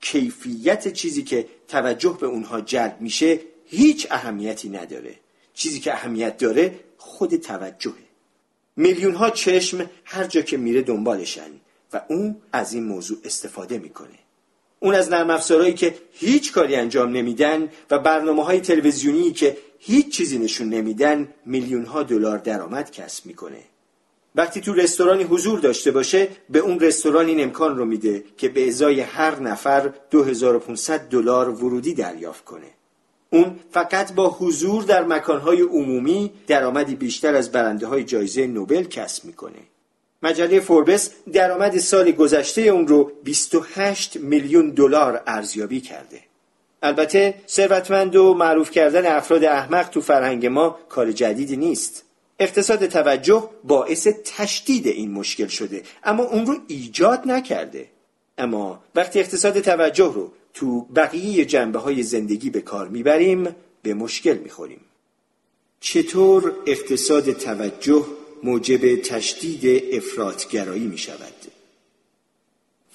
کیفیت 0.00 0.92
چیزی 0.92 1.22
که 1.22 1.46
توجه 1.68 2.18
به 2.20 2.26
اونها 2.26 2.60
جلب 2.60 2.96
میشه 3.00 3.40
هیچ 3.66 4.06
اهمیتی 4.10 4.68
نداره. 4.68 5.14
چیزی 5.54 5.80
که 5.80 5.92
اهمیت 5.92 6.36
داره 6.36 6.74
خود 6.98 7.36
توجهه. 7.36 7.94
میلیون 8.76 9.14
ها 9.14 9.30
چشم 9.30 9.90
هر 10.04 10.24
جا 10.24 10.40
که 10.40 10.56
میره 10.56 10.82
دنبالشن 10.82 11.50
و 11.92 12.00
اون 12.08 12.36
از 12.52 12.72
این 12.72 12.84
موضوع 12.84 13.18
استفاده 13.24 13.78
می‌کنه. 13.78 14.23
اون 14.84 14.94
از 14.94 15.10
نرم 15.10 15.30
افزارهایی 15.30 15.74
که 15.74 15.94
هیچ 16.12 16.52
کاری 16.52 16.76
انجام 16.76 17.12
نمیدن 17.12 17.68
و 17.90 17.98
برنامه 17.98 18.44
های 18.44 18.60
تلویزیونی 18.60 19.32
که 19.32 19.56
هیچ 19.78 20.16
چیزی 20.16 20.38
نشون 20.38 20.68
نمیدن 20.68 21.28
میلیون 21.46 21.84
ها 21.84 22.02
دلار 22.02 22.38
درآمد 22.38 22.90
کسب 22.90 23.26
می‌کنه. 23.26 23.58
وقتی 24.34 24.60
تو 24.60 24.72
رستورانی 24.72 25.22
حضور 25.22 25.60
داشته 25.60 25.90
باشه 25.90 26.28
به 26.50 26.58
اون 26.58 26.80
رستوران 26.80 27.26
این 27.26 27.42
امکان 27.42 27.76
رو 27.76 27.84
میده 27.84 28.24
که 28.36 28.48
به 28.48 28.68
ازای 28.68 29.00
هر 29.00 29.40
نفر 29.40 29.92
2500 30.10 31.00
دلار 31.00 31.48
ورودی 31.48 31.94
دریافت 31.94 32.44
کنه. 32.44 32.70
اون 33.30 33.56
فقط 33.70 34.12
با 34.12 34.30
حضور 34.30 34.82
در 34.82 35.04
مکانهای 35.04 35.62
عمومی 35.62 36.32
درآمدی 36.46 36.94
بیشتر 36.94 37.34
از 37.34 37.52
برنده 37.52 37.86
های 37.86 38.04
جایزه 38.04 38.46
نوبل 38.46 38.84
کسب 38.84 39.24
می‌کنه. 39.24 39.73
مجله 40.24 40.60
فوربس 40.60 41.10
درآمد 41.32 41.78
سال 41.78 42.10
گذشته 42.10 42.60
اون 42.60 42.86
رو 42.86 43.12
28 43.24 44.16
میلیون 44.16 44.70
دلار 44.70 45.22
ارزیابی 45.26 45.80
کرده. 45.80 46.20
البته 46.82 47.34
ثروتمند 47.48 48.16
و 48.16 48.34
معروف 48.34 48.70
کردن 48.70 49.06
افراد 49.06 49.44
احمق 49.44 49.88
تو 49.88 50.00
فرهنگ 50.00 50.46
ما 50.46 50.78
کار 50.88 51.12
جدیدی 51.12 51.56
نیست. 51.56 52.04
اقتصاد 52.38 52.86
توجه 52.86 53.50
باعث 53.64 54.08
تشدید 54.24 54.86
این 54.86 55.10
مشکل 55.10 55.46
شده 55.46 55.82
اما 56.04 56.24
اون 56.24 56.46
رو 56.46 56.56
ایجاد 56.68 57.22
نکرده. 57.26 57.88
اما 58.38 58.82
وقتی 58.94 59.20
اقتصاد 59.20 59.60
توجه 59.60 60.12
رو 60.14 60.32
تو 60.54 60.80
بقیه 60.80 61.44
جنبه 61.44 61.78
های 61.78 62.02
زندگی 62.02 62.50
به 62.50 62.60
کار 62.60 62.88
می‌بریم 62.88 63.56
به 63.82 63.94
مشکل 63.94 64.34
می‌خوریم. 64.34 64.80
چطور 65.80 66.52
اقتصاد 66.66 67.32
توجه 67.32 68.04
موجب 68.44 68.96
تشدید 68.96 69.84
افراطگرایی 69.92 70.86
می 70.86 70.98
شود. 70.98 71.32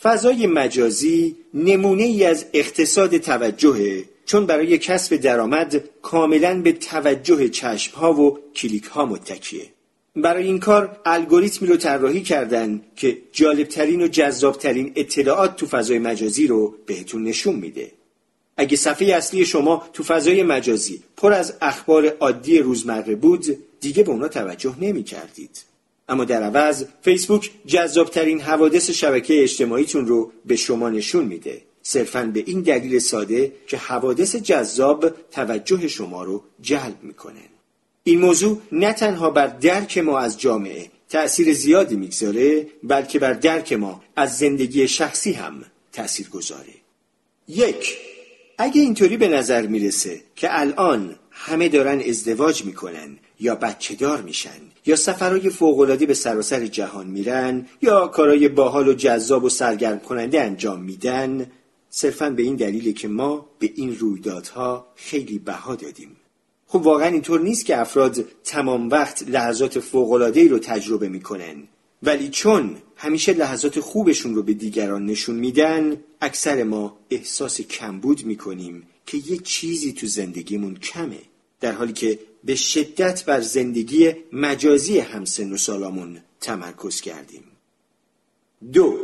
فضای 0.01 0.47
مجازی 0.47 1.35
نمونه 1.53 2.03
ای 2.03 2.25
از 2.25 2.45
اقتصاد 2.53 3.17
توجهه 3.17 4.03
چون 4.25 4.45
برای 4.45 4.77
کسب 4.77 5.15
درآمد 5.15 5.83
کاملا 6.01 6.61
به 6.61 6.71
توجه 6.71 7.49
چشم 7.49 7.95
ها 7.95 8.13
و 8.13 8.39
کلیک 8.55 8.83
ها 8.83 9.05
متکیه. 9.05 9.65
برای 10.15 10.43
این 10.43 10.59
کار 10.59 10.99
الگوریتمی 11.05 11.67
رو 11.67 11.77
طراحی 11.77 12.21
کردن 12.21 12.81
که 12.95 13.17
جالبترین 13.31 14.01
و 14.01 14.07
جذابترین 14.07 14.91
اطلاعات 14.95 15.55
تو 15.55 15.65
فضای 15.65 15.99
مجازی 15.99 16.47
رو 16.47 16.75
بهتون 16.85 17.23
نشون 17.23 17.55
میده. 17.55 17.91
اگه 18.57 18.77
صفحه 18.77 19.15
اصلی 19.15 19.45
شما 19.45 19.89
تو 19.93 20.03
فضای 20.03 20.43
مجازی 20.43 21.03
پر 21.17 21.33
از 21.33 21.53
اخبار 21.61 22.07
عادی 22.07 22.59
روزمره 22.59 23.15
بود 23.15 23.57
دیگه 23.81 24.03
به 24.03 24.11
اونا 24.11 24.27
توجه 24.27 24.75
نمی 24.81 25.03
کردید. 25.03 25.63
اما 26.09 26.25
در 26.25 26.43
عوض 26.43 26.85
فیسبوک 27.01 27.51
جذابترین 27.65 28.41
حوادث 28.41 28.89
شبکه 28.89 29.43
اجتماعیتون 29.43 30.07
رو 30.07 30.31
به 30.45 30.55
شما 30.55 30.89
نشون 30.89 31.25
میده. 31.25 31.61
صرفا 31.81 32.31
به 32.33 32.43
این 32.45 32.61
دلیل 32.61 32.99
ساده 32.99 33.51
که 33.67 33.77
حوادث 33.77 34.35
جذاب 34.35 35.13
توجه 35.31 35.87
شما 35.87 36.23
رو 36.23 36.43
جلب 36.61 36.97
می‌کنه. 37.01 37.41
این 38.03 38.19
موضوع 38.19 38.61
نه 38.71 38.93
تنها 38.93 39.29
بر 39.29 39.47
درک 39.47 39.97
ما 39.97 40.19
از 40.19 40.39
جامعه 40.39 40.91
تأثیر 41.09 41.53
زیادی 41.53 41.95
می‌گذاره 41.95 42.67
بلکه 42.83 43.19
بر 43.19 43.33
درک 43.33 43.73
ما 43.73 44.03
از 44.15 44.37
زندگی 44.37 44.87
شخصی 44.87 45.31
هم 45.31 45.65
تأثیر 45.91 46.29
گذاره. 46.29 46.73
یک 47.47 47.97
اگه 48.57 48.81
اینطوری 48.81 49.17
به 49.17 49.27
نظر 49.27 49.67
می‌رسه 49.67 50.21
که 50.35 50.47
الان 50.59 51.15
همه 51.31 51.69
دارن 51.69 51.99
ازدواج 51.99 52.65
می‌کنن 52.65 53.17
یا 53.39 53.55
بچه 53.55 53.95
دار 53.95 54.21
میشن 54.21 54.59
یا 54.85 54.95
سفرهای 54.95 55.49
فوقالعاده 55.49 56.05
به 56.05 56.13
سراسر 56.13 56.65
جهان 56.65 57.07
میرن 57.07 57.67
یا 57.81 58.07
کارهای 58.07 58.47
باحال 58.47 58.87
و 58.87 58.93
جذاب 58.93 59.43
و 59.43 59.49
سرگرم 59.49 59.99
کننده 59.99 60.41
انجام 60.41 60.81
میدن. 60.81 61.51
صرفا 61.89 62.29
به 62.29 62.43
این 62.43 62.55
دلیل 62.55 62.93
که 62.93 63.07
ما 63.07 63.49
به 63.59 63.71
این 63.75 63.95
رویدادها 63.99 64.87
خیلی 64.95 65.39
بها 65.39 65.75
دادیم. 65.75 66.15
خب 66.67 66.81
واقعا 66.81 67.07
اینطور 67.07 67.41
نیست 67.41 67.65
که 67.65 67.79
افراد 67.79 68.25
تمام 68.43 68.89
وقت 68.89 69.23
لحظات 69.29 69.79
فوقالعادهای 69.79 70.47
رو 70.47 70.59
تجربه 70.59 71.09
می‌کنن. 71.09 71.55
ولی 72.03 72.29
چون 72.29 72.75
همیشه 72.95 73.33
لحظات 73.33 73.79
خوبشون 73.79 74.35
رو 74.35 74.43
به 74.43 74.53
دیگران 74.53 75.05
نشون 75.05 75.35
میدن 75.35 75.97
اکثر 76.21 76.63
ما 76.63 76.97
احساس 77.09 77.61
کمبود 77.61 78.25
می‌کنیم 78.25 78.83
که 79.05 79.17
یه 79.17 79.37
چیزی 79.37 79.93
تو 79.93 80.07
زندگیمون 80.07 80.75
کمه. 80.75 81.19
در 81.59 81.71
حالی 81.71 81.93
که 81.93 82.19
به 82.43 82.55
شدت 82.55 83.25
بر 83.25 83.41
زندگی 83.41 84.13
مجازی 84.33 84.99
همسن 84.99 85.53
و 85.53 85.57
سالامون 85.57 86.21
تمرکز 86.41 87.01
کردیم. 87.01 87.43
دو 88.73 88.97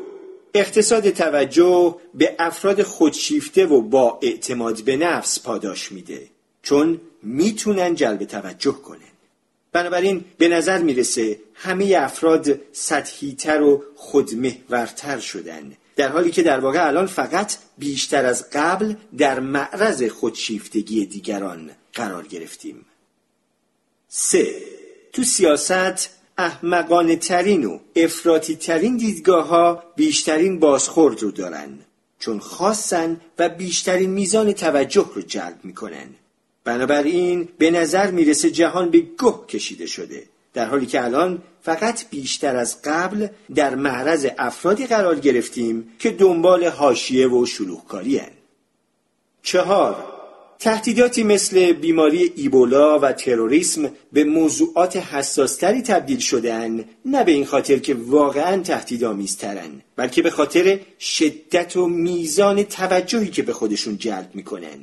اقتصاد 0.54 1.10
توجه 1.10 1.96
به 2.13 2.36
افراد 2.39 2.84
خودشیفته 2.84 3.65
و 3.65 3.82
با 3.82 4.20
اعتماد 4.22 4.82
به 4.82 4.98
نفس 4.98 5.39
پاداش 5.39 5.92
میده 5.92 6.27
چون 6.63 7.01
می‌تونن 7.24 7.96
جلب 7.96 8.24
توجه 8.24 8.72
کنن. 8.72 9.00
بنابراین 9.72 10.25
به 10.38 10.48
نظر 10.48 10.82
می‌رسه 10.82 11.39
همه 11.54 11.96
افراد 11.98 12.60
سطحیتر 12.72 13.62
و 13.62 13.84
خودمهورتر 13.96 15.20
شدن 15.20 15.72
در 15.96 16.10
حالی 16.10 16.32
که 16.32 16.44
در 16.44 16.60
واقع 16.60 16.88
الان 16.88 17.06
فقط 17.06 17.56
بیشتر 17.77 18.25
از 18.25 18.50
قبل 18.54 18.94
در 19.18 19.39
معرض 19.39 20.04
خودشیفتگی 20.04 21.06
دیگران 21.06 21.72
قرار 21.94 22.27
گرفتیم. 22.27 22.86
سه. 24.17 24.55
تو 25.13 25.24
سیاست 25.24 26.10
احمقانه 26.38 27.15
ترین 27.15 27.65
و 27.65 27.79
افراطی 27.95 28.55
ترین 28.55 28.98
دیدگاه 28.98 29.48
ها 29.48 29.84
بیشترین 29.95 30.60
بازخورد 30.60 31.24
رو 31.24 31.31
دارن. 31.31 31.79
چون 32.19 32.39
خاصن 32.39 33.22
و 33.39 33.50
بیشترین 33.50 34.10
میزان 34.10 34.51
توجه 34.51 35.05
رو 35.15 35.22
جلب 35.22 35.60
می‌کنن. 35.63 36.07
بنابراین 36.63 37.48
به 37.57 37.72
نظر 37.72 38.12
می‌رسه 38.12 38.51
جهان 38.51 38.89
به 38.89 39.00
گه 39.00 39.45
کشیده 39.48 39.86
شده. 39.86 40.24
در 40.53 40.65
حالی 40.65 40.86
که 40.86 41.03
الان 41.03 41.41
فقط 41.63 42.10
بیشتر 42.10 42.55
از 42.55 42.81
قبل 42.84 43.27
در 43.55 43.75
معرض 43.75 44.27
افرادی 44.38 44.88
قرار 44.88 45.19
گرفتیم 45.19 45.91
که 46.00 46.12
دنبال 46.12 46.65
حاشیه 46.65 47.27
و 47.27 47.45
شلوغکاری 47.45 48.22
چهار. 49.43 50.14
تهدیداتی 50.65 51.24
مثل 51.24 51.72
بیماری 51.72 52.31
ایبولا 52.36 53.00
و 53.00 53.12
تروریسم 53.12 53.91
به 54.13 54.24
موضوعات 54.24 54.98
حساستری 54.98 55.81
تبدیل 55.81 56.19
شدن 56.19 56.86
نه 57.05 57.24
به 57.24 57.31
این 57.31 57.45
خاطر 57.45 57.77
که 57.77 57.93
واقعا 57.93 58.62
تهدیدآمیزترن 58.62 59.81
بلکه 59.95 60.22
به 60.22 60.29
خاطر 60.29 60.79
شدت 61.00 61.77
و 61.77 61.88
میزان 61.88 62.63
توجهی 62.63 63.27
که 63.27 63.43
به 63.43 63.53
خودشون 63.53 63.98
جلب 63.98 64.29
می‌کنن. 64.34 64.79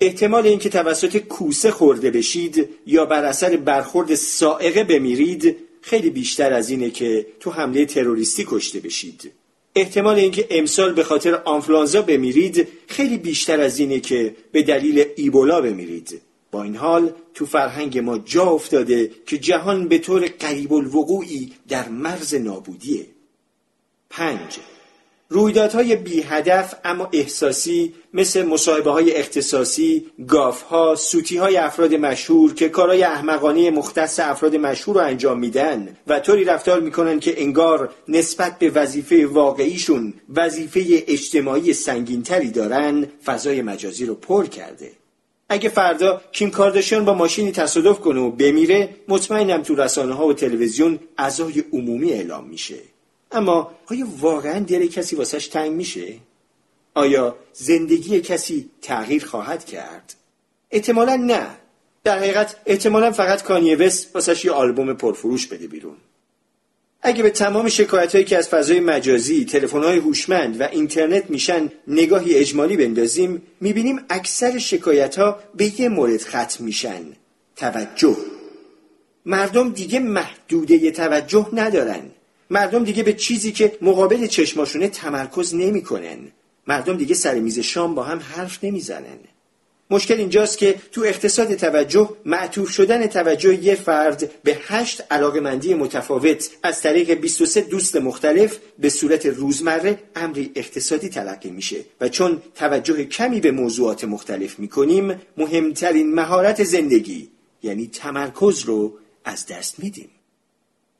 احتمال 0.00 0.46
اینکه 0.46 0.68
توسط 0.68 1.16
کوسه 1.16 1.70
خورده 1.70 2.10
بشید 2.10 2.68
یا 2.86 3.04
بر 3.04 3.24
اثر 3.24 3.56
برخورد 3.56 4.14
سائقه 4.14 4.84
بمیرید 4.84 5.56
خیلی 5.80 6.10
بیشتر 6.10 6.52
از 6.52 6.70
اینه 6.70 6.90
که 6.90 7.26
تو 7.40 7.50
حمله 7.50 7.86
تروریستی 7.86 8.44
کشته 8.48 8.80
بشید. 8.80 9.32
احتمال 9.74 10.16
اینکه 10.16 10.46
امسال 10.50 10.92
به 10.92 11.04
خاطر 11.04 11.34
آنفلانزا 11.34 12.02
بمیرید 12.02 12.68
خیلی 12.86 13.18
بیشتر 13.18 13.60
از 13.60 13.78
اینه 13.78 14.00
که 14.00 14.36
به 14.52 14.62
دلیل 14.62 15.04
ایبولا 15.16 15.60
بمیرید. 15.60 16.20
با 16.50 16.62
این 16.62 16.76
حال 16.76 17.12
تو 17.34 17.46
فرهنگ 17.46 17.98
ما 17.98 18.18
جا 18.18 18.44
افتاده 18.44 19.10
که 19.26 19.38
جهان 19.38 19.88
به 19.88 19.98
طور 19.98 20.30
قریب 20.40 20.72
الوقوعی 20.72 21.52
در 21.68 21.88
مرز 21.88 22.34
نابودیه. 22.34 23.06
پنج 24.10 24.58
رویدادهای 25.32 25.96
بی 25.96 26.22
هدف 26.22 26.74
اما 26.84 27.08
احساسی 27.12 27.94
مثل 28.14 28.42
مصاحبه 28.42 28.90
های 28.90 29.16
اختصاصی، 29.16 30.06
گاف 30.28 30.62
ها، 30.62 30.94
سوتی 30.94 31.36
های 31.36 31.56
افراد 31.56 31.94
مشهور 31.94 32.54
که 32.54 32.68
کارهای 32.68 33.02
احمقانه 33.02 33.70
مختص 33.70 34.20
افراد 34.20 34.56
مشهور 34.56 34.96
رو 34.96 35.06
انجام 35.06 35.38
میدن 35.38 35.96
و 36.06 36.20
طوری 36.20 36.44
رفتار 36.44 36.80
می‌کنن 36.80 37.20
که 37.20 37.42
انگار 37.42 37.92
نسبت 38.08 38.58
به 38.58 38.70
وظیفه 38.70 39.26
واقعیشون 39.26 40.14
وظیفه 40.36 41.04
اجتماعی 41.06 41.72
سنگینتری 41.72 42.50
دارن 42.50 43.06
فضای 43.24 43.62
مجازی 43.62 44.06
رو 44.06 44.14
پر 44.14 44.46
کرده. 44.46 44.90
اگه 45.48 45.68
فردا 45.68 46.20
کیم 46.32 46.50
کارداشیان 46.50 47.04
با 47.04 47.14
ماشینی 47.14 47.52
تصادف 47.52 48.00
کنه 48.00 48.20
و 48.20 48.30
بمیره 48.30 48.88
مطمئنم 49.08 49.62
تو 49.62 49.74
رسانه 49.74 50.14
ها 50.14 50.26
و 50.26 50.32
تلویزیون 50.32 50.98
اعضای 51.18 51.64
عمومی 51.72 52.12
اعلام 52.12 52.48
میشه. 52.48 52.91
اما 53.32 53.70
آیا 53.86 54.06
واقعا 54.20 54.58
دل 54.58 54.86
کسی 54.86 55.16
واسش 55.16 55.48
تنگ 55.48 55.72
میشه؟ 55.72 56.14
آیا 56.94 57.36
زندگی 57.52 58.20
کسی 58.20 58.70
تغییر 58.82 59.24
خواهد 59.24 59.64
کرد؟ 59.64 60.14
احتمالا 60.70 61.16
نه. 61.16 61.46
در 62.04 62.18
حقیقت 62.18 62.56
احتمالا 62.66 63.10
فقط 63.10 63.42
کانیه 63.42 63.76
وست 63.76 64.14
واسش 64.14 64.44
یه 64.44 64.52
آلبوم 64.52 64.94
پرفروش 64.94 65.46
بده 65.46 65.66
بیرون. 65.66 65.96
اگه 67.02 67.22
به 67.22 67.30
تمام 67.30 67.68
شکایت 67.68 68.12
هایی 68.12 68.24
که 68.24 68.38
از 68.38 68.48
فضای 68.48 68.80
مجازی، 68.80 69.44
تلفن 69.44 69.82
های 69.82 69.98
هوشمند 69.98 70.60
و 70.60 70.68
اینترنت 70.72 71.30
میشن 71.30 71.70
نگاهی 71.86 72.34
اجمالی 72.34 72.76
بندازیم 72.76 73.42
می‌بینیم 73.60 74.00
اکثر 74.10 74.58
شکایت 74.58 75.18
ها 75.18 75.38
به 75.54 75.80
یه 75.80 75.88
مورد 75.88 76.22
ختم 76.22 76.64
میشن. 76.64 77.02
توجه. 77.56 78.16
مردم 79.26 79.70
دیگه 79.70 79.98
محدوده 79.98 80.90
توجه 80.90 81.48
ندارن. 81.52 82.10
مردم 82.52 82.84
دیگه 82.84 83.02
به 83.02 83.12
چیزی 83.12 83.52
که 83.52 83.78
مقابل 83.82 84.26
چشماشونه 84.26 84.88
تمرکز 84.88 85.54
نمی‌کنن. 85.54 86.18
مردم 86.66 86.96
دیگه 86.96 87.14
سر 87.14 87.34
میز 87.34 87.58
شام 87.58 87.94
با 87.94 88.02
هم 88.02 88.18
حرف 88.18 88.64
نمی‌زنن. 88.64 89.18
مشکل 89.90 90.14
اینجاست 90.14 90.58
که 90.58 90.74
تو 90.92 91.00
اقتصاد 91.00 91.54
توجه 91.54 92.10
معطوف 92.24 92.70
شدن 92.70 93.06
توجه 93.06 93.64
یه 93.64 93.74
فرد 93.74 94.30
به 94.42 94.58
هشت 94.60 95.02
علاقمندی 95.10 95.74
متفاوت 95.74 96.50
از 96.62 96.80
طریق 96.80 97.10
23 97.10 97.60
دوست 97.60 97.96
مختلف 97.96 98.58
به 98.78 98.88
صورت 98.88 99.26
روزمره 99.26 99.98
امری 100.16 100.52
اقتصادی 100.54 101.08
تلقی 101.08 101.50
میشه 101.50 101.76
و 102.00 102.08
چون 102.08 102.42
توجه 102.54 103.04
کمی 103.04 103.40
به 103.40 103.50
موضوعات 103.50 104.04
مختلف 104.04 104.58
می‌کنیم 104.58 105.20
مهمترین 105.36 106.14
مهارت 106.14 106.64
زندگی 106.64 107.28
یعنی 107.62 107.86
تمرکز 107.86 108.60
رو 108.60 108.98
از 109.24 109.46
دست 109.46 109.78
میدیم 109.78 110.10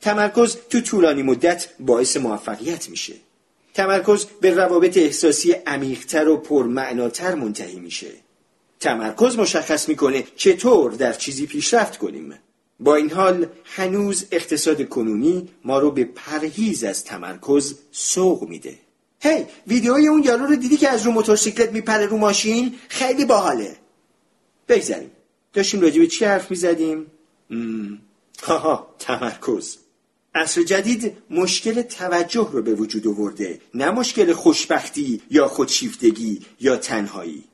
تمرکز 0.02 0.56
تو 0.70 0.80
طولانی 0.80 1.22
مدت 1.22 1.68
باعث 1.80 2.16
موفقیت 2.16 2.88
میشه. 2.88 3.14
تمرکز 3.74 4.24
به 4.40 4.54
روابط 4.54 4.98
احساسی 4.98 5.52
عمیقتر 5.52 6.28
و 6.28 6.36
پرمعناتر 6.36 7.34
منتهی 7.34 7.80
میشه. 7.80 8.10
تمرکز 8.80 9.38
مشخص 9.38 9.88
می‌کنه 9.88 10.24
چطور 10.36 10.92
در 10.92 11.12
چیزی 11.12 11.46
پیشرفت 11.46 11.98
کنیم. 11.98 12.34
با 12.80 12.94
این 12.94 13.10
حال 13.10 13.46
هنوز 13.64 14.26
اقتصاد 14.30 14.88
کنونی 14.88 15.48
ما 15.64 15.78
رو 15.78 15.90
به 15.90 16.04
پرهیز 16.04 16.84
از 16.84 17.04
تمرکز 17.04 17.74
سوق 17.92 18.48
میده. 18.48 18.78
هی 19.20 19.38
hey, 19.38 19.46
ویدیوی 19.66 20.08
اون 20.08 20.22
یارو 20.22 20.46
رو 20.46 20.56
دیدی 20.56 20.76
که 20.76 20.88
از 20.88 21.06
رو 21.06 21.12
موتورسیکلت 21.12 21.72
میپره 21.72 22.06
رو 22.06 22.16
ماشین؟ 22.16 22.74
خیلی 22.88 23.24
باحاله. 23.24 23.76
بگذاریم. 24.68 25.10
داشتیم 25.52 25.80
راجع 25.80 26.00
به 26.00 26.06
چی 26.06 26.24
حرف 26.24 26.50
می‌زدیم؟ 26.50 27.06
هاها 28.42 28.94
تمرکز. 28.98 29.76
عصر 30.34 30.62
جدید 30.62 31.12
مشکل 31.30 31.82
توجه 31.82 32.48
رو 32.52 32.62
به 32.62 32.74
وجود 32.74 33.06
آورده 33.06 33.60
نه 33.74 33.90
مشکل 33.90 34.32
خوشبختی 34.32 35.20
یا 35.30 35.48
خودشیفتگی 35.48 36.40
یا 36.60 36.76
تنهایی. 36.76 37.44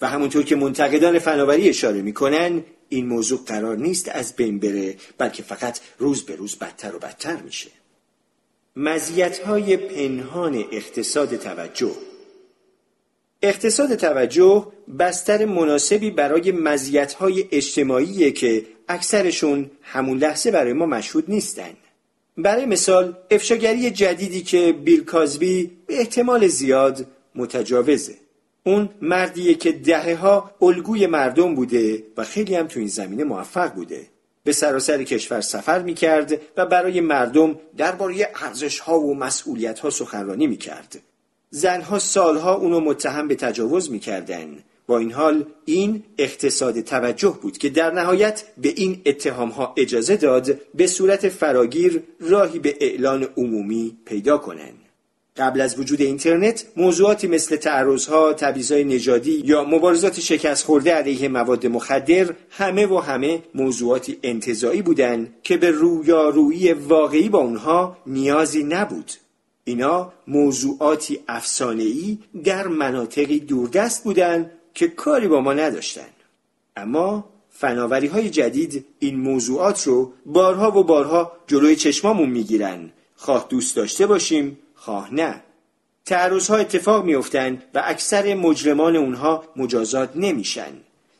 و 0.00 0.08
همونطور 0.08 0.42
که 0.42 0.56
منتقدان 0.56 1.18
فناوری 1.18 1.68
اشاره 1.68 2.02
می‌کنن 2.02 2.64
این 2.88 3.06
موضوع 3.06 3.40
قرار 3.46 3.76
نیست 3.76 4.08
از 4.08 4.36
بین 4.36 4.58
بره 4.58 4.96
بلکه 5.18 5.42
فقط 5.42 5.80
روز 5.98 6.22
به 6.22 6.36
روز 6.36 6.56
بدتر 6.56 6.96
و 6.96 6.98
بدتر 6.98 7.36
میشه. 7.36 7.70
مزیت‌های 8.76 9.76
پنهان 9.76 10.64
اقتصاد 10.72 11.36
توجه. 11.36 11.92
اقتصاد 13.42 13.94
توجه 13.94 14.66
بستر 14.98 15.44
مناسبی 15.44 16.10
برای 16.10 16.52
مزیت‌های 16.52 17.48
اجتماعی 17.50 18.32
که 18.32 18.66
اکثرشون 18.88 19.70
همون 19.82 20.18
لحظه 20.18 20.50
برای 20.50 20.72
ما 20.72 20.86
مشهود 20.86 21.24
نیستند 21.28 21.76
برای 22.38 22.66
مثال 22.66 23.16
افشاگری 23.30 23.90
جدیدی 23.90 24.42
که 24.42 24.72
بیل 24.72 25.04
کازبی 25.04 25.70
به 25.86 25.98
احتمال 25.98 26.46
زیاد 26.46 27.06
متجاوزه. 27.34 28.14
اون 28.64 28.88
مردیه 29.02 29.54
که 29.54 29.72
دهه 29.72 30.14
ها 30.14 30.50
الگوی 30.62 31.06
مردم 31.06 31.54
بوده 31.54 32.02
و 32.16 32.24
خیلی 32.24 32.54
هم 32.54 32.66
تو 32.66 32.78
این 32.78 32.88
زمینه 32.88 33.24
موفق 33.24 33.74
بوده. 33.74 34.06
به 34.44 34.52
سراسر 34.52 35.02
کشور 35.02 35.40
سفر 35.40 35.82
می 35.82 35.94
کرد 35.94 36.40
و 36.56 36.66
برای 36.66 37.00
مردم 37.00 37.58
درباره 37.76 38.28
ارزش 38.34 38.78
ها 38.78 39.00
و 39.00 39.14
مسئولیت 39.14 39.78
ها 39.78 39.90
سخنرانی 39.90 40.46
می 40.46 40.56
کرد. 40.56 40.98
زنها 41.50 41.98
سالها 41.98 42.54
اونو 42.54 42.80
متهم 42.80 43.28
به 43.28 43.34
تجاوز 43.34 43.90
می 43.90 43.98
کردن 43.98 44.58
با 44.86 44.98
این 44.98 45.12
حال 45.12 45.44
این 45.64 46.02
اقتصاد 46.18 46.80
توجه 46.80 47.38
بود 47.42 47.58
که 47.58 47.68
در 47.68 47.90
نهایت 47.90 48.44
به 48.58 48.68
این 48.76 49.02
اتهام 49.06 49.48
ها 49.48 49.74
اجازه 49.76 50.16
داد 50.16 50.60
به 50.74 50.86
صورت 50.86 51.28
فراگیر 51.28 52.02
راهی 52.20 52.58
به 52.58 52.76
اعلان 52.80 53.28
عمومی 53.36 53.96
پیدا 54.04 54.38
کنند. 54.38 54.78
قبل 55.36 55.60
از 55.60 55.78
وجود 55.78 56.00
اینترنت 56.00 56.66
موضوعاتی 56.76 57.26
مثل 57.26 57.56
تعرضها، 57.56 58.32
تبعیضهای 58.32 58.84
نژادی 58.84 59.42
یا 59.44 59.64
مبارزات 59.64 60.20
شکست 60.20 60.64
خورده 60.64 60.92
علیه 60.92 61.28
مواد 61.28 61.66
مخدر 61.66 62.34
همه 62.50 62.86
و 62.86 62.98
همه 62.98 63.42
موضوعاتی 63.54 64.18
انتظایی 64.22 64.82
بودند 64.82 65.34
که 65.42 65.56
به 65.56 65.70
رویارویی 65.70 66.72
واقعی 66.72 67.28
با 67.28 67.38
اونها 67.38 67.96
نیازی 68.06 68.64
نبود. 68.64 69.12
اینا 69.64 70.12
موضوعاتی 70.26 71.18
افسانه‌ای 71.28 72.18
در 72.44 72.66
مناطقی 72.66 73.40
دوردست 73.40 74.04
بودند 74.04 74.50
که 74.76 74.88
کاری 74.88 75.28
با 75.28 75.40
ما 75.40 75.52
نداشتن. 75.52 76.08
اما 76.76 77.24
فناوری 77.50 78.06
های 78.06 78.30
جدید 78.30 78.84
این 78.98 79.20
موضوعات 79.20 79.82
رو 79.82 80.12
بارها 80.26 80.78
و 80.78 80.84
بارها 80.84 81.32
جلوی 81.46 81.76
چشمامون 81.76 82.28
می‌گیرن. 82.28 82.92
خواه 83.14 83.46
دوست 83.50 83.76
داشته 83.76 84.06
باشیم 84.06 84.58
خواه 84.74 85.14
نه. 85.14 85.42
تعرض 86.04 86.48
ها 86.48 86.56
اتفاق 86.56 87.04
میافتند 87.04 87.62
و 87.74 87.82
اکثر 87.84 88.34
مجرمان 88.34 88.96
اونها 88.96 89.44
مجازات 89.56 90.10
نمیشن. 90.14 90.72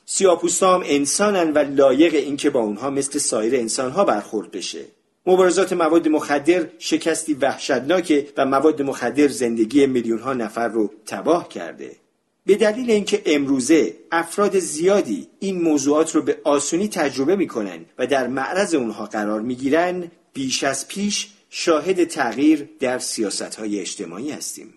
سیاپوستا 0.07 0.75
هم 0.75 0.83
انسانن 0.87 1.53
و 1.53 1.59
لایق 1.59 2.15
اینکه 2.15 2.51
با 2.51 2.61
اونها 2.61 2.91
مثل 2.91 3.19
سایر 3.19 3.57
انسانها 3.57 4.05
برخورد 4.05 4.51
بشه. 4.51 4.85
مبارزات 5.27 5.73
مواد 5.73 6.09
مخدر 6.09 6.67
شکستی 6.79 7.35
وحشتناکه 7.35 8.29
و 8.37 8.47
مواد 8.47 8.83
مخدر 8.83 9.29
زندگی 9.29 9.87
میلیون 9.87 10.19
ها 10.19 10.35
نفر 10.35 10.69
رو 10.69 10.91
تباه 11.07 11.49
کرده. 11.49 12.06
به 12.47 12.55
دلیل 12.55 12.91
اینکه 12.91 13.23
امروزه 13.27 13.97
افراد 14.13 14.59
زیادی 14.59 15.29
این 15.41 15.63
موضوعات 15.63 16.15
رو 16.15 16.23
به 16.23 16.41
آسونی 16.45 16.89
تجربه 16.89 17.37
می‌کنن 17.37 17.85
و 17.99 18.07
در 18.07 18.27
معرض 18.27 18.75
اونها 18.75 19.07
قرار 19.07 19.41
می‌گیرن 19.41 20.11
بیش 20.33 20.65
از 20.65 20.89
پیش 20.89 21.29
شاهد 21.51 22.05
تغییر 22.05 22.69
در 22.81 22.99
سیاست 22.99 23.55
های 23.55 23.81
اجتماعی 23.81 24.31
هستیم. 24.31 24.75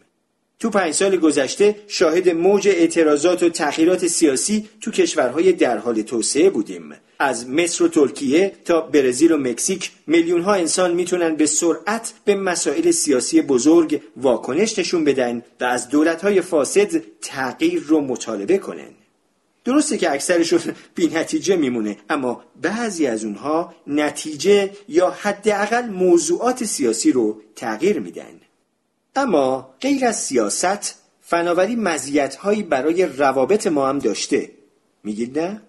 تو 0.59 0.69
پنج 0.69 0.93
سال 0.93 1.17
گذشته 1.17 1.75
شاهد 1.87 2.29
موج 2.29 2.67
اعتراضات 2.67 3.43
و 3.43 3.49
تغییرات 3.49 4.07
سیاسی 4.07 4.69
تو 4.81 4.91
کشورهای 4.91 5.53
در 5.53 5.77
حال 5.77 6.01
توسعه 6.01 6.49
بودیم. 6.49 6.93
از 7.19 7.49
مصر 7.49 7.83
و 7.83 7.87
ترکیه 7.87 8.53
تا 8.65 8.81
برزیل 8.81 9.31
و 9.31 9.37
مکزیک 9.37 9.91
میلیون 10.07 10.41
ها 10.41 10.53
انسان 10.53 10.93
می‌تونن 10.93 11.35
به 11.35 11.45
سرعت 11.45 12.13
به 12.25 12.35
مسائل 12.35 12.91
سیاسی 12.91 13.41
بزرگ 13.41 14.01
واکنش 14.17 14.79
نشون 14.79 15.03
بدن 15.03 15.43
و 15.61 15.63
از 15.65 15.89
دولت 15.89 16.21
های 16.21 16.41
فاسد 16.41 17.01
تغییر 17.21 17.83
رو 17.87 18.01
مطالبه 18.01 18.57
کنن. 18.57 18.89
درسته 19.65 19.97
که 19.97 20.11
اکثرشون 20.11 20.59
بی 20.95 21.07
نتیجه 21.07 21.55
میمونه 21.55 21.97
اما 22.09 22.43
بعضی 22.61 23.07
از 23.07 23.25
اونها 23.25 23.75
نتیجه 23.87 24.71
یا 24.87 25.09
حداقل 25.09 25.85
موضوعات 25.85 26.63
سیاسی 26.63 27.11
رو 27.11 27.41
تغییر 27.55 27.99
میدن. 27.99 28.48
اما 29.15 29.73
غیر 29.81 30.05
از 30.05 30.23
سیاست 30.23 30.95
فناوری 31.21 31.75
مزیت‌هایی 31.75 32.63
برای 32.63 33.05
روابط 33.05 33.67
ما 33.67 33.89
هم 33.89 33.99
داشته. 33.99 34.51
میگید 35.03 35.39
نه؟ 35.39 35.61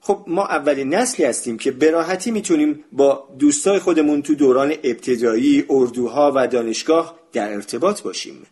خب 0.00 0.24
ما 0.26 0.46
اولین 0.46 0.94
نسلی 0.94 1.24
هستیم 1.26 1.58
که 1.58 1.70
به 1.70 1.90
راحتی 1.90 2.30
می‌تونیم 2.30 2.84
با 2.92 3.28
دوستای 3.38 3.78
خودمون 3.78 4.22
تو 4.22 4.34
دوران 4.34 4.74
ابتدایی 4.84 5.64
اردوها 5.70 6.32
و 6.34 6.46
دانشگاه 6.46 7.18
در 7.32 7.52
ارتباط 7.52 8.02
باشیم. 8.02 8.46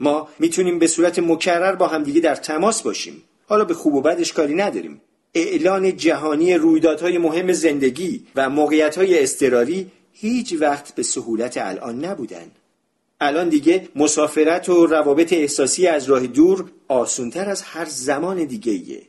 ما 0.00 0.28
می‌تونیم 0.38 0.78
به 0.78 0.86
صورت 0.86 1.18
مکرر 1.18 1.74
با 1.74 1.86
همدیگه 1.86 2.20
در 2.20 2.34
تماس 2.34 2.82
باشیم. 2.82 3.22
حالا 3.46 3.64
به 3.64 3.74
خوب 3.74 3.94
و 3.94 4.00
بدش 4.00 4.32
کاری 4.32 4.54
نداریم. 4.54 5.00
اعلان 5.34 5.96
جهانی 5.96 6.54
رویدادهای 6.54 7.18
مهم 7.18 7.52
زندگی 7.52 8.26
و 8.36 8.50
موقعیتهای 8.50 9.22
اضطراری 9.22 9.90
هیچ 10.12 10.54
وقت 10.60 10.94
به 10.94 11.02
سهولت 11.02 11.56
الان 11.56 12.04
نبودن. 12.04 12.50
الان 13.20 13.48
دیگه 13.48 13.88
مسافرت 13.96 14.68
و 14.68 14.86
روابط 14.86 15.32
احساسی 15.32 15.86
از 15.86 16.06
راه 16.06 16.26
دور 16.26 16.70
آسونتر 16.88 17.48
از 17.48 17.62
هر 17.62 17.84
زمان 17.84 18.44
دیگه 18.44 18.72
ایه. 18.72 19.02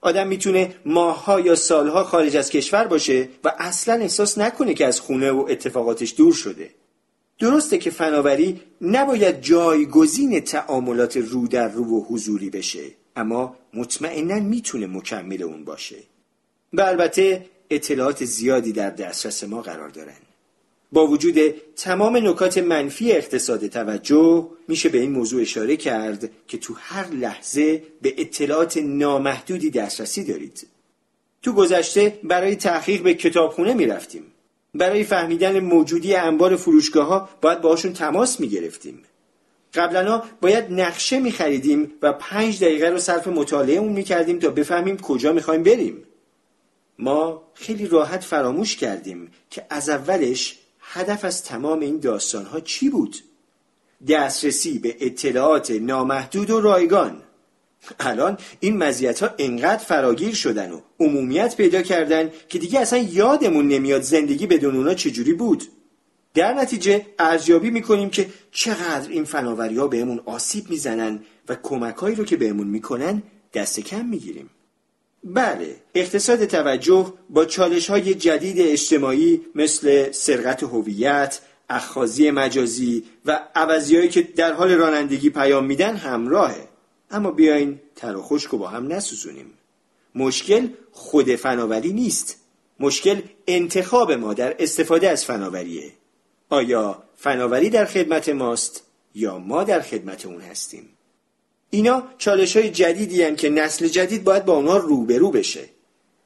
آدم 0.00 0.28
می‌تونه 0.28 0.74
ماهها 0.84 1.40
یا 1.40 1.54
سالها 1.54 2.04
خارج 2.04 2.36
از 2.36 2.50
کشور 2.50 2.84
باشه 2.84 3.28
و 3.44 3.52
اصلا 3.58 3.94
احساس 3.94 4.38
نکنه 4.38 4.74
که 4.74 4.86
از 4.86 5.00
خونه 5.00 5.30
و 5.30 5.46
اتفاقاتش 5.48 6.14
دور 6.16 6.32
شده. 6.32 6.70
درسته 7.38 7.78
که 7.78 7.90
فناوری 7.90 8.60
نباید 8.80 9.40
جایگزین 9.40 10.40
تعاملات 10.40 11.16
رو 11.16 11.48
در 11.48 11.68
رو 11.68 11.84
و 11.84 12.04
حضوری 12.04 12.50
بشه 12.50 12.84
اما 13.16 13.56
مطمئنا 13.74 14.40
می‌تونه 14.40 14.86
مکمل 14.86 15.42
اون 15.42 15.64
باشه. 15.64 15.96
و 16.72 16.80
البته 16.80 17.46
اطلاعات 17.70 18.24
زیادی 18.24 18.72
در 18.72 18.90
دسترس 18.90 19.44
ما 19.44 19.62
قرار 19.62 19.88
دارن. 19.88 20.27
با 20.92 21.06
وجود 21.06 21.38
تمام 21.76 22.16
نکات 22.16 22.58
منفی 22.58 23.12
اقتصاد 23.12 23.66
توجه 23.66 24.48
میشه 24.68 24.88
به 24.88 24.98
این 24.98 25.10
موضوع 25.10 25.42
اشاره 25.42 25.76
کرد 25.76 26.30
که 26.48 26.58
تو 26.58 26.74
هر 26.78 27.08
لحظه 27.10 27.82
به 28.02 28.14
اطلاعات 28.18 28.76
نامحدودی 28.76 29.70
دسترسی 29.70 30.24
دارید. 30.24 30.66
تو 31.42 31.52
گذشته 31.52 32.18
برای 32.24 32.56
تحقیق 32.56 33.02
به 33.02 33.14
کتابخونه 33.14 33.74
می‌رفتیم. 33.74 34.22
برای 34.74 35.04
فهمیدن 35.04 35.60
موجودی 35.60 36.14
انبار 36.14 36.56
فروشگاه 36.56 37.06
ها 37.06 37.28
باید 37.40 37.60
باشون 37.60 37.92
تماس 37.92 38.40
می‌گرفتیم. 38.40 39.02
قبلا 39.74 40.22
باید 40.40 40.72
نقشه 40.72 41.20
میخریدیم 41.20 41.92
و 42.02 42.12
پنج 42.12 42.64
دقیقه 42.64 42.88
رو 42.88 42.98
صرف 42.98 43.26
مطالعه 43.26 43.76
اون 43.76 43.92
می‌کردیم 43.92 44.38
تا 44.38 44.50
بفهمیم 44.50 44.96
کجا 44.96 45.32
می‌خوایم 45.32 45.62
بریم. 45.62 46.04
ما 46.98 47.42
خیلی 47.54 47.86
راحت 47.86 48.24
فراموش 48.24 48.76
کردیم 48.76 49.30
که 49.50 49.66
از 49.70 49.88
اولش 49.88 50.58
هدف 50.90 51.24
از 51.24 51.44
تمام 51.44 51.80
این 51.80 51.98
داستان 51.98 52.44
ها 52.44 52.60
چی 52.60 52.88
بود؟ 52.88 53.16
دسترسی 54.08 54.78
به 54.78 54.96
اطلاعات 55.00 55.70
نامحدود 55.70 56.50
و 56.50 56.60
رایگان. 56.60 57.22
الان 58.00 58.38
این 58.60 58.76
مزیت 58.76 59.22
ها 59.22 59.30
انقدر 59.38 59.84
فراگیر 59.84 60.34
شدن 60.34 60.72
و 60.72 60.80
عمومیت 61.00 61.56
پیدا 61.56 61.82
کردن 61.82 62.30
که 62.48 62.58
دیگه 62.58 62.80
اصلا 62.80 62.98
یادمون 62.98 63.68
نمیاد 63.68 64.02
زندگی 64.02 64.46
بدون 64.46 64.76
اونا 64.76 64.94
چجوری 64.94 65.32
بود. 65.32 65.62
در 66.34 66.54
نتیجه 66.54 67.06
ارزیابی 67.18 67.70
می‌کنیم 67.70 68.10
که 68.10 68.28
چقدر 68.50 69.10
این 69.10 69.24
فناوری 69.24 69.76
ها 69.76 69.88
بهمون 69.88 70.20
آسیب 70.24 70.70
می‌زنن 70.70 71.20
و 71.48 71.56
کمکهایی 71.62 72.16
رو 72.16 72.24
که 72.24 72.36
بهمون 72.36 72.66
می‌کنن 72.66 73.22
دست 73.54 73.80
کم 73.80 74.06
می‌گیریم. 74.06 74.50
بله 75.24 75.76
اقتصاد 75.94 76.44
توجه 76.44 77.14
با 77.30 77.44
چالش 77.44 77.90
های 77.90 78.14
جدید 78.14 78.56
اجتماعی 78.60 79.40
مثل 79.54 80.12
سرقت 80.12 80.62
هویت، 80.62 81.40
اخخازی 81.70 82.30
مجازی 82.30 83.04
و 83.26 83.40
عوضیهایی 83.54 84.08
که 84.08 84.22
در 84.22 84.52
حال 84.52 84.72
رانندگی 84.72 85.30
پیام 85.30 85.64
میدن 85.64 85.96
همراهه 85.96 86.68
اما 87.10 87.30
بیاین 87.30 87.80
تر 87.96 88.16
و 88.16 88.22
خشک 88.22 88.50
با 88.50 88.68
هم 88.68 88.92
نسوزونیم. 88.92 89.52
مشکل 90.14 90.68
خود 90.92 91.34
فناوری 91.34 91.92
نیست. 91.92 92.36
مشکل 92.80 93.20
انتخاب 93.46 94.12
ما 94.12 94.34
در 94.34 94.56
استفاده 94.58 95.10
از 95.10 95.24
فناوریه. 95.24 95.92
آیا 96.48 97.02
فناوری 97.16 97.70
در 97.70 97.84
خدمت 97.84 98.28
ماست 98.28 98.82
یا 99.14 99.38
ما 99.38 99.64
در 99.64 99.80
خدمت 99.80 100.26
اون 100.26 100.40
هستیم؟ 100.40 100.88
اینا 101.70 102.02
چالش 102.18 102.56
های 102.56 102.70
جدیدی 102.70 103.22
هم 103.22 103.36
که 103.36 103.50
نسل 103.50 103.88
جدید 103.88 104.24
باید 104.24 104.44
با 104.44 104.56
اونا 104.56 104.76
روبرو 104.76 105.30
بشه 105.30 105.64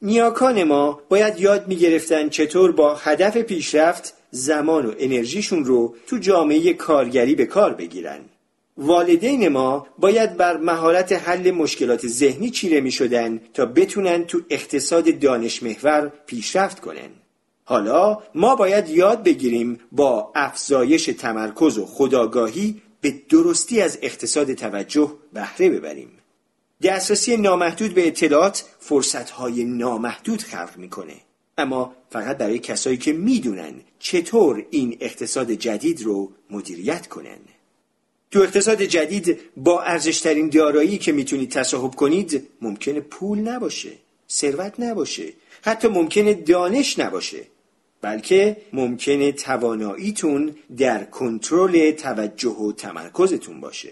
نیاکان 0.02 0.64
ما 0.64 1.00
باید 1.08 1.40
یاد 1.40 1.68
می‌گرفتن 1.68 2.28
چطور 2.28 2.72
با 2.72 2.94
هدف 2.94 3.36
پیشرفت 3.36 4.14
زمان 4.30 4.86
و 4.86 4.92
انرژیشون 4.98 5.64
رو 5.64 5.94
تو 6.06 6.18
جامعه 6.18 6.72
کارگری 6.72 7.34
به 7.34 7.46
کار 7.46 7.74
بگیرن 7.74 8.20
والدین 8.76 9.48
ما 9.48 9.86
باید 9.98 10.36
بر 10.36 10.56
مهارت 10.56 11.12
حل 11.12 11.50
مشکلات 11.50 12.06
ذهنی 12.06 12.50
چیره 12.50 12.80
می 12.80 12.90
شدن 12.90 13.40
تا 13.54 13.66
بتونن 13.66 14.24
تو 14.24 14.40
اقتصاد 14.50 15.18
دانش 15.18 15.62
محور 15.62 16.12
پیشرفت 16.26 16.80
کنن. 16.80 17.10
حالا 17.64 18.18
ما 18.34 18.56
باید 18.56 18.88
یاد 18.88 19.22
بگیریم 19.22 19.80
با 19.92 20.32
افزایش 20.34 21.06
تمرکز 21.06 21.78
و 21.78 21.86
خداگاهی 21.86 22.82
به 23.02 23.14
درستی 23.28 23.80
از 23.80 23.98
اقتصاد 24.02 24.54
توجه 24.54 25.12
بهره 25.32 25.70
ببریم. 25.70 26.10
دسترسی 26.82 27.36
نامحدود 27.36 27.94
به 27.94 28.06
اطلاعات 28.06 28.64
فرصتهای 28.78 29.64
نامحدود 29.64 30.42
خلق 30.42 30.76
می‌کنه. 30.76 31.16
اما 31.58 31.96
فقط 32.10 32.38
برای 32.38 32.58
کسایی 32.58 32.96
که 32.96 33.12
می‌دونن 33.12 33.74
چطور 33.98 34.66
این 34.70 34.96
اقتصاد 35.00 35.52
جدید 35.52 36.02
رو 36.02 36.32
مدیریت 36.50 37.06
کنن. 37.06 37.38
تو 38.30 38.40
اقتصاد 38.40 38.82
جدید 38.82 39.38
با 39.56 39.82
ارزشترین 39.82 40.48
دارایی 40.48 40.98
که 40.98 41.12
می‌تونید 41.12 41.50
تصاحب 41.50 41.94
کنید 41.94 42.48
ممکنه 42.60 43.00
پول 43.00 43.38
نباشه 43.38 43.92
ثروت 44.30 44.74
نباشه 44.78 45.32
حتی 45.62 45.88
ممکنه 45.88 46.34
دانش 46.34 46.98
نباشه 46.98 47.46
بلکه 48.02 48.56
ممکنه 48.72 49.32
تواناییتون 49.32 50.54
در 50.78 51.04
کنترل 51.04 51.90
توجه 51.90 52.50
و 52.50 52.72
تمرکزتون 52.72 53.60
باشه. 53.60 53.90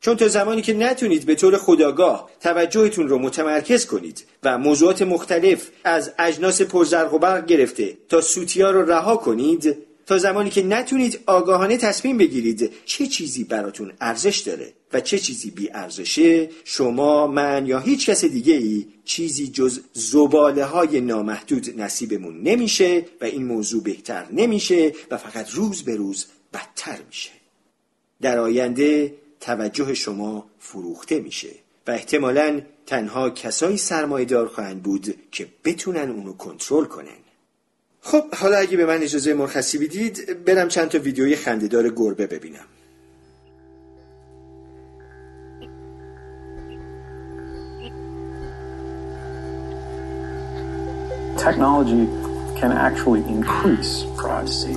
چون 0.00 0.16
تا 0.16 0.28
زمانی 0.28 0.62
که 0.62 0.74
نتونید 0.74 1.26
به 1.26 1.34
طور 1.34 1.58
خداگاه 1.58 2.30
توجهتون 2.40 3.08
رو 3.08 3.18
متمرکز 3.18 3.86
کنید 3.86 4.24
و 4.42 4.58
موضوعات 4.58 5.02
مختلف 5.02 5.70
از 5.84 6.12
اجناس 6.18 6.62
پرزرق 6.62 7.14
و 7.14 7.18
برق 7.18 7.46
گرفته 7.46 7.98
تا 8.08 8.20
سوتیا 8.20 8.70
رو 8.70 8.90
رها 8.90 9.16
کنید 9.16 9.76
تا 10.06 10.18
زمانی 10.18 10.50
که 10.50 10.62
نتونید 10.62 11.20
آگاهانه 11.26 11.76
تصمیم 11.76 12.18
بگیرید 12.18 12.72
چه 12.84 13.06
چیزی 13.06 13.44
براتون 13.44 13.92
ارزش 14.00 14.38
داره. 14.38 14.72
و 14.96 15.00
چه 15.00 15.18
چیزی 15.18 15.50
بی 15.50 15.70
ارزشه 15.72 16.48
شما 16.64 17.26
من 17.26 17.66
یا 17.66 17.78
هیچ 17.78 18.10
کس 18.10 18.24
دیگه 18.24 18.54
ای 18.54 18.86
چیزی 19.04 19.48
جز 19.48 19.80
زباله 19.92 20.64
های 20.64 21.00
نامحدود 21.00 21.80
نصیبمون 21.80 22.42
نمیشه 22.42 23.04
و 23.20 23.24
این 23.24 23.44
موضوع 23.44 23.82
بهتر 23.82 24.26
نمیشه 24.32 24.92
و 25.10 25.16
فقط 25.16 25.50
روز 25.50 25.82
به 25.82 25.96
روز 25.96 26.26
بدتر 26.52 26.98
میشه. 27.08 27.30
در 28.20 28.38
آینده 28.38 29.14
توجه 29.40 29.94
شما 29.94 30.46
فروخته 30.58 31.20
میشه 31.20 31.50
و 31.86 31.90
احتمالا 31.90 32.60
تنها 32.86 33.30
کسایی 33.30 33.76
سرمایه 33.76 34.24
دار 34.24 34.48
خواهند 34.48 34.82
بود 34.82 35.14
که 35.32 35.48
بتونن 35.64 36.10
اونو 36.10 36.32
کنترل 36.32 36.84
کنن. 36.84 37.18
خب 38.00 38.34
حالا 38.34 38.56
اگه 38.56 38.76
به 38.76 38.86
من 38.86 39.02
اجازه 39.02 39.34
مرخصی 39.34 39.78
بدید 39.78 40.44
برم 40.44 40.68
چند 40.68 40.88
تا 40.88 40.98
ویدیوی 40.98 41.36
خندهدار 41.36 41.90
گربه 41.90 42.26
ببینم. 42.26 42.66
Technology 51.46 52.06
can 52.58 52.72
actually 52.72 53.20
increase 53.20 54.04
privacy. 54.16 54.74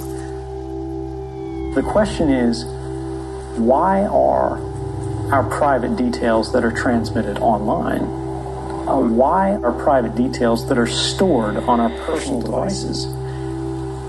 The 1.73 1.81
question 1.83 2.29
is, 2.29 2.63
why 3.57 4.05
are 4.05 4.59
our 5.33 5.43
private 5.49 5.95
details 5.95 6.53
that 6.53 6.63
are 6.63 6.71
transmitted 6.71 7.39
online 7.39 8.03
uh, 8.89 8.99
why 8.99 9.55
are 9.57 9.71
private 9.71 10.15
details 10.15 10.67
that 10.67 10.77
are 10.77 10.87
stored 10.87 11.57
on 11.57 11.79
our 11.79 11.89
personal 12.05 12.41
devices 12.41 13.05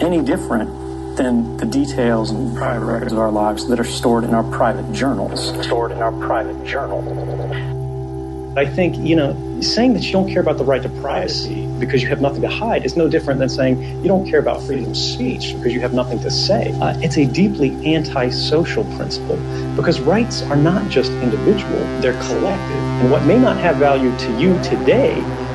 any 0.03 0.23
different 0.23 1.16
than 1.16 1.57
the 1.59 1.66
details 1.66 2.31
and 2.31 2.57
private 2.57 2.85
records 2.87 3.12
of 3.12 3.18
our 3.18 3.31
lives 3.31 3.68
that 3.68 3.79
are 3.79 3.85
stored 3.85 4.25
in 4.25 4.33
our 4.33 4.44
private 4.44 4.90
journals. 4.92 5.49
Stored 5.66 5.92
in 5.92 5.99
our 5.99 6.12
private 6.12 6.64
journal. 6.64 7.80
I 8.61 8.66
think, 8.66 8.99
you 8.99 9.16
know, 9.16 9.35
saying 9.62 9.94
that 9.94 10.03
you 10.03 10.12
don't 10.12 10.29
care 10.29 10.42
about 10.42 10.59
the 10.59 10.64
right 10.64 10.83
to 10.83 10.90
privacy 11.01 11.66
because 11.79 12.03
you 12.03 12.09
have 12.11 12.20
nothing 12.20 12.42
to 12.42 12.49
hide 12.49 12.85
is 12.85 12.94
no 12.94 13.09
different 13.09 13.40
than 13.40 13.49
saying 13.49 13.81
you 14.03 14.07
don't 14.07 14.29
care 14.29 14.38
about 14.38 14.61
freedom 14.61 14.90
of 14.90 14.99
speech 14.99 15.55
because 15.55 15.73
you 15.73 15.81
have 15.81 15.94
nothing 15.94 16.18
to 16.20 16.31
say. 16.31 16.70
Uh, 16.79 16.92
it's 17.01 17.16
a 17.16 17.25
deeply 17.25 17.70
antisocial 17.94 18.85
principle 18.96 19.38
because 19.77 19.99
rights 20.01 20.42
are 20.42 20.57
not 20.57 20.90
just 20.90 21.11
individual, 21.23 21.79
they're 22.03 22.20
collective. 22.25 22.83
And 23.01 23.11
what 23.11 23.25
may 23.25 23.38
not 23.38 23.57
have 23.57 23.77
value 23.77 24.14
to 24.18 24.38
you 24.38 24.62
today 24.62 25.14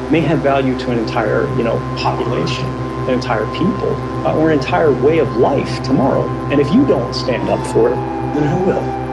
may 0.09 0.21
have 0.21 0.39
value 0.39 0.75
to 0.79 0.89
an 0.89 0.97
entire, 0.97 1.45
you 1.57 1.63
know, 1.63 1.77
population, 1.99 2.65
an 3.05 3.11
entire 3.11 3.45
people, 3.53 3.93
uh, 4.25 4.35
or 4.35 4.49
an 4.49 4.57
entire 4.57 4.91
way 4.91 5.19
of 5.19 5.29
life 5.37 5.83
tomorrow. 5.83 6.27
And 6.49 6.59
if 6.59 6.73
you 6.73 6.87
don't 6.87 7.13
stand 7.13 7.49
up 7.49 7.63
for 7.71 7.89
it, 7.89 7.95
then 8.33 8.47
who 8.47 8.65
will? 8.65 9.04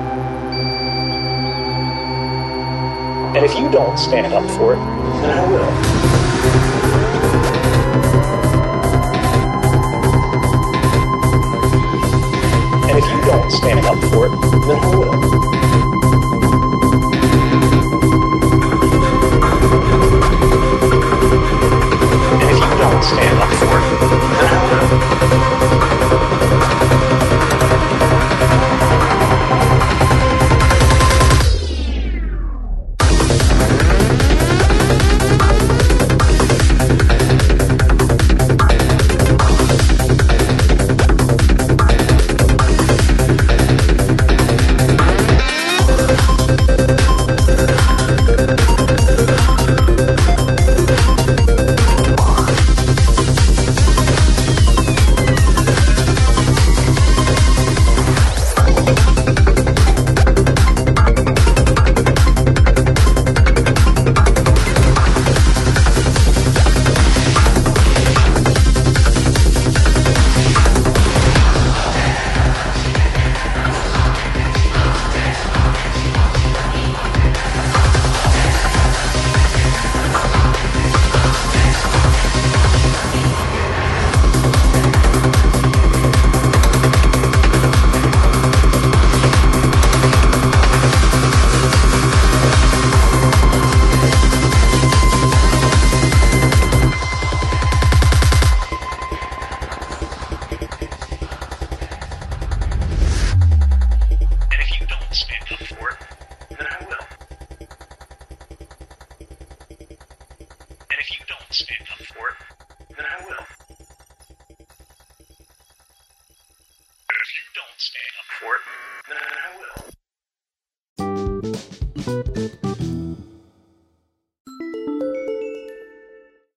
And 3.34 3.46
if 3.46 3.58
you 3.58 3.70
don't 3.70 3.96
stand 3.96 4.34
up 4.34 4.44
for 4.58 4.74
it, 4.74 4.76
then 4.76 5.30
I 5.38 5.48
will. 5.48 5.64
And 12.90 12.98
if 12.98 13.06
you 13.10 13.20
don't 13.22 13.50
stand 13.50 13.86
up 13.86 13.98
for 14.12 14.26
it, 14.26 14.32
then 14.66 14.78
I 14.78 14.88
will. 14.94 15.14
And 22.34 22.50
if 22.50 22.58
you 22.58 22.70
don't 22.76 23.02
stand 23.02 23.38
up 23.38 23.48
for 23.48 23.78
it, 23.78 24.00
then 24.40 24.50
I 24.52 25.76
will. 25.76 25.81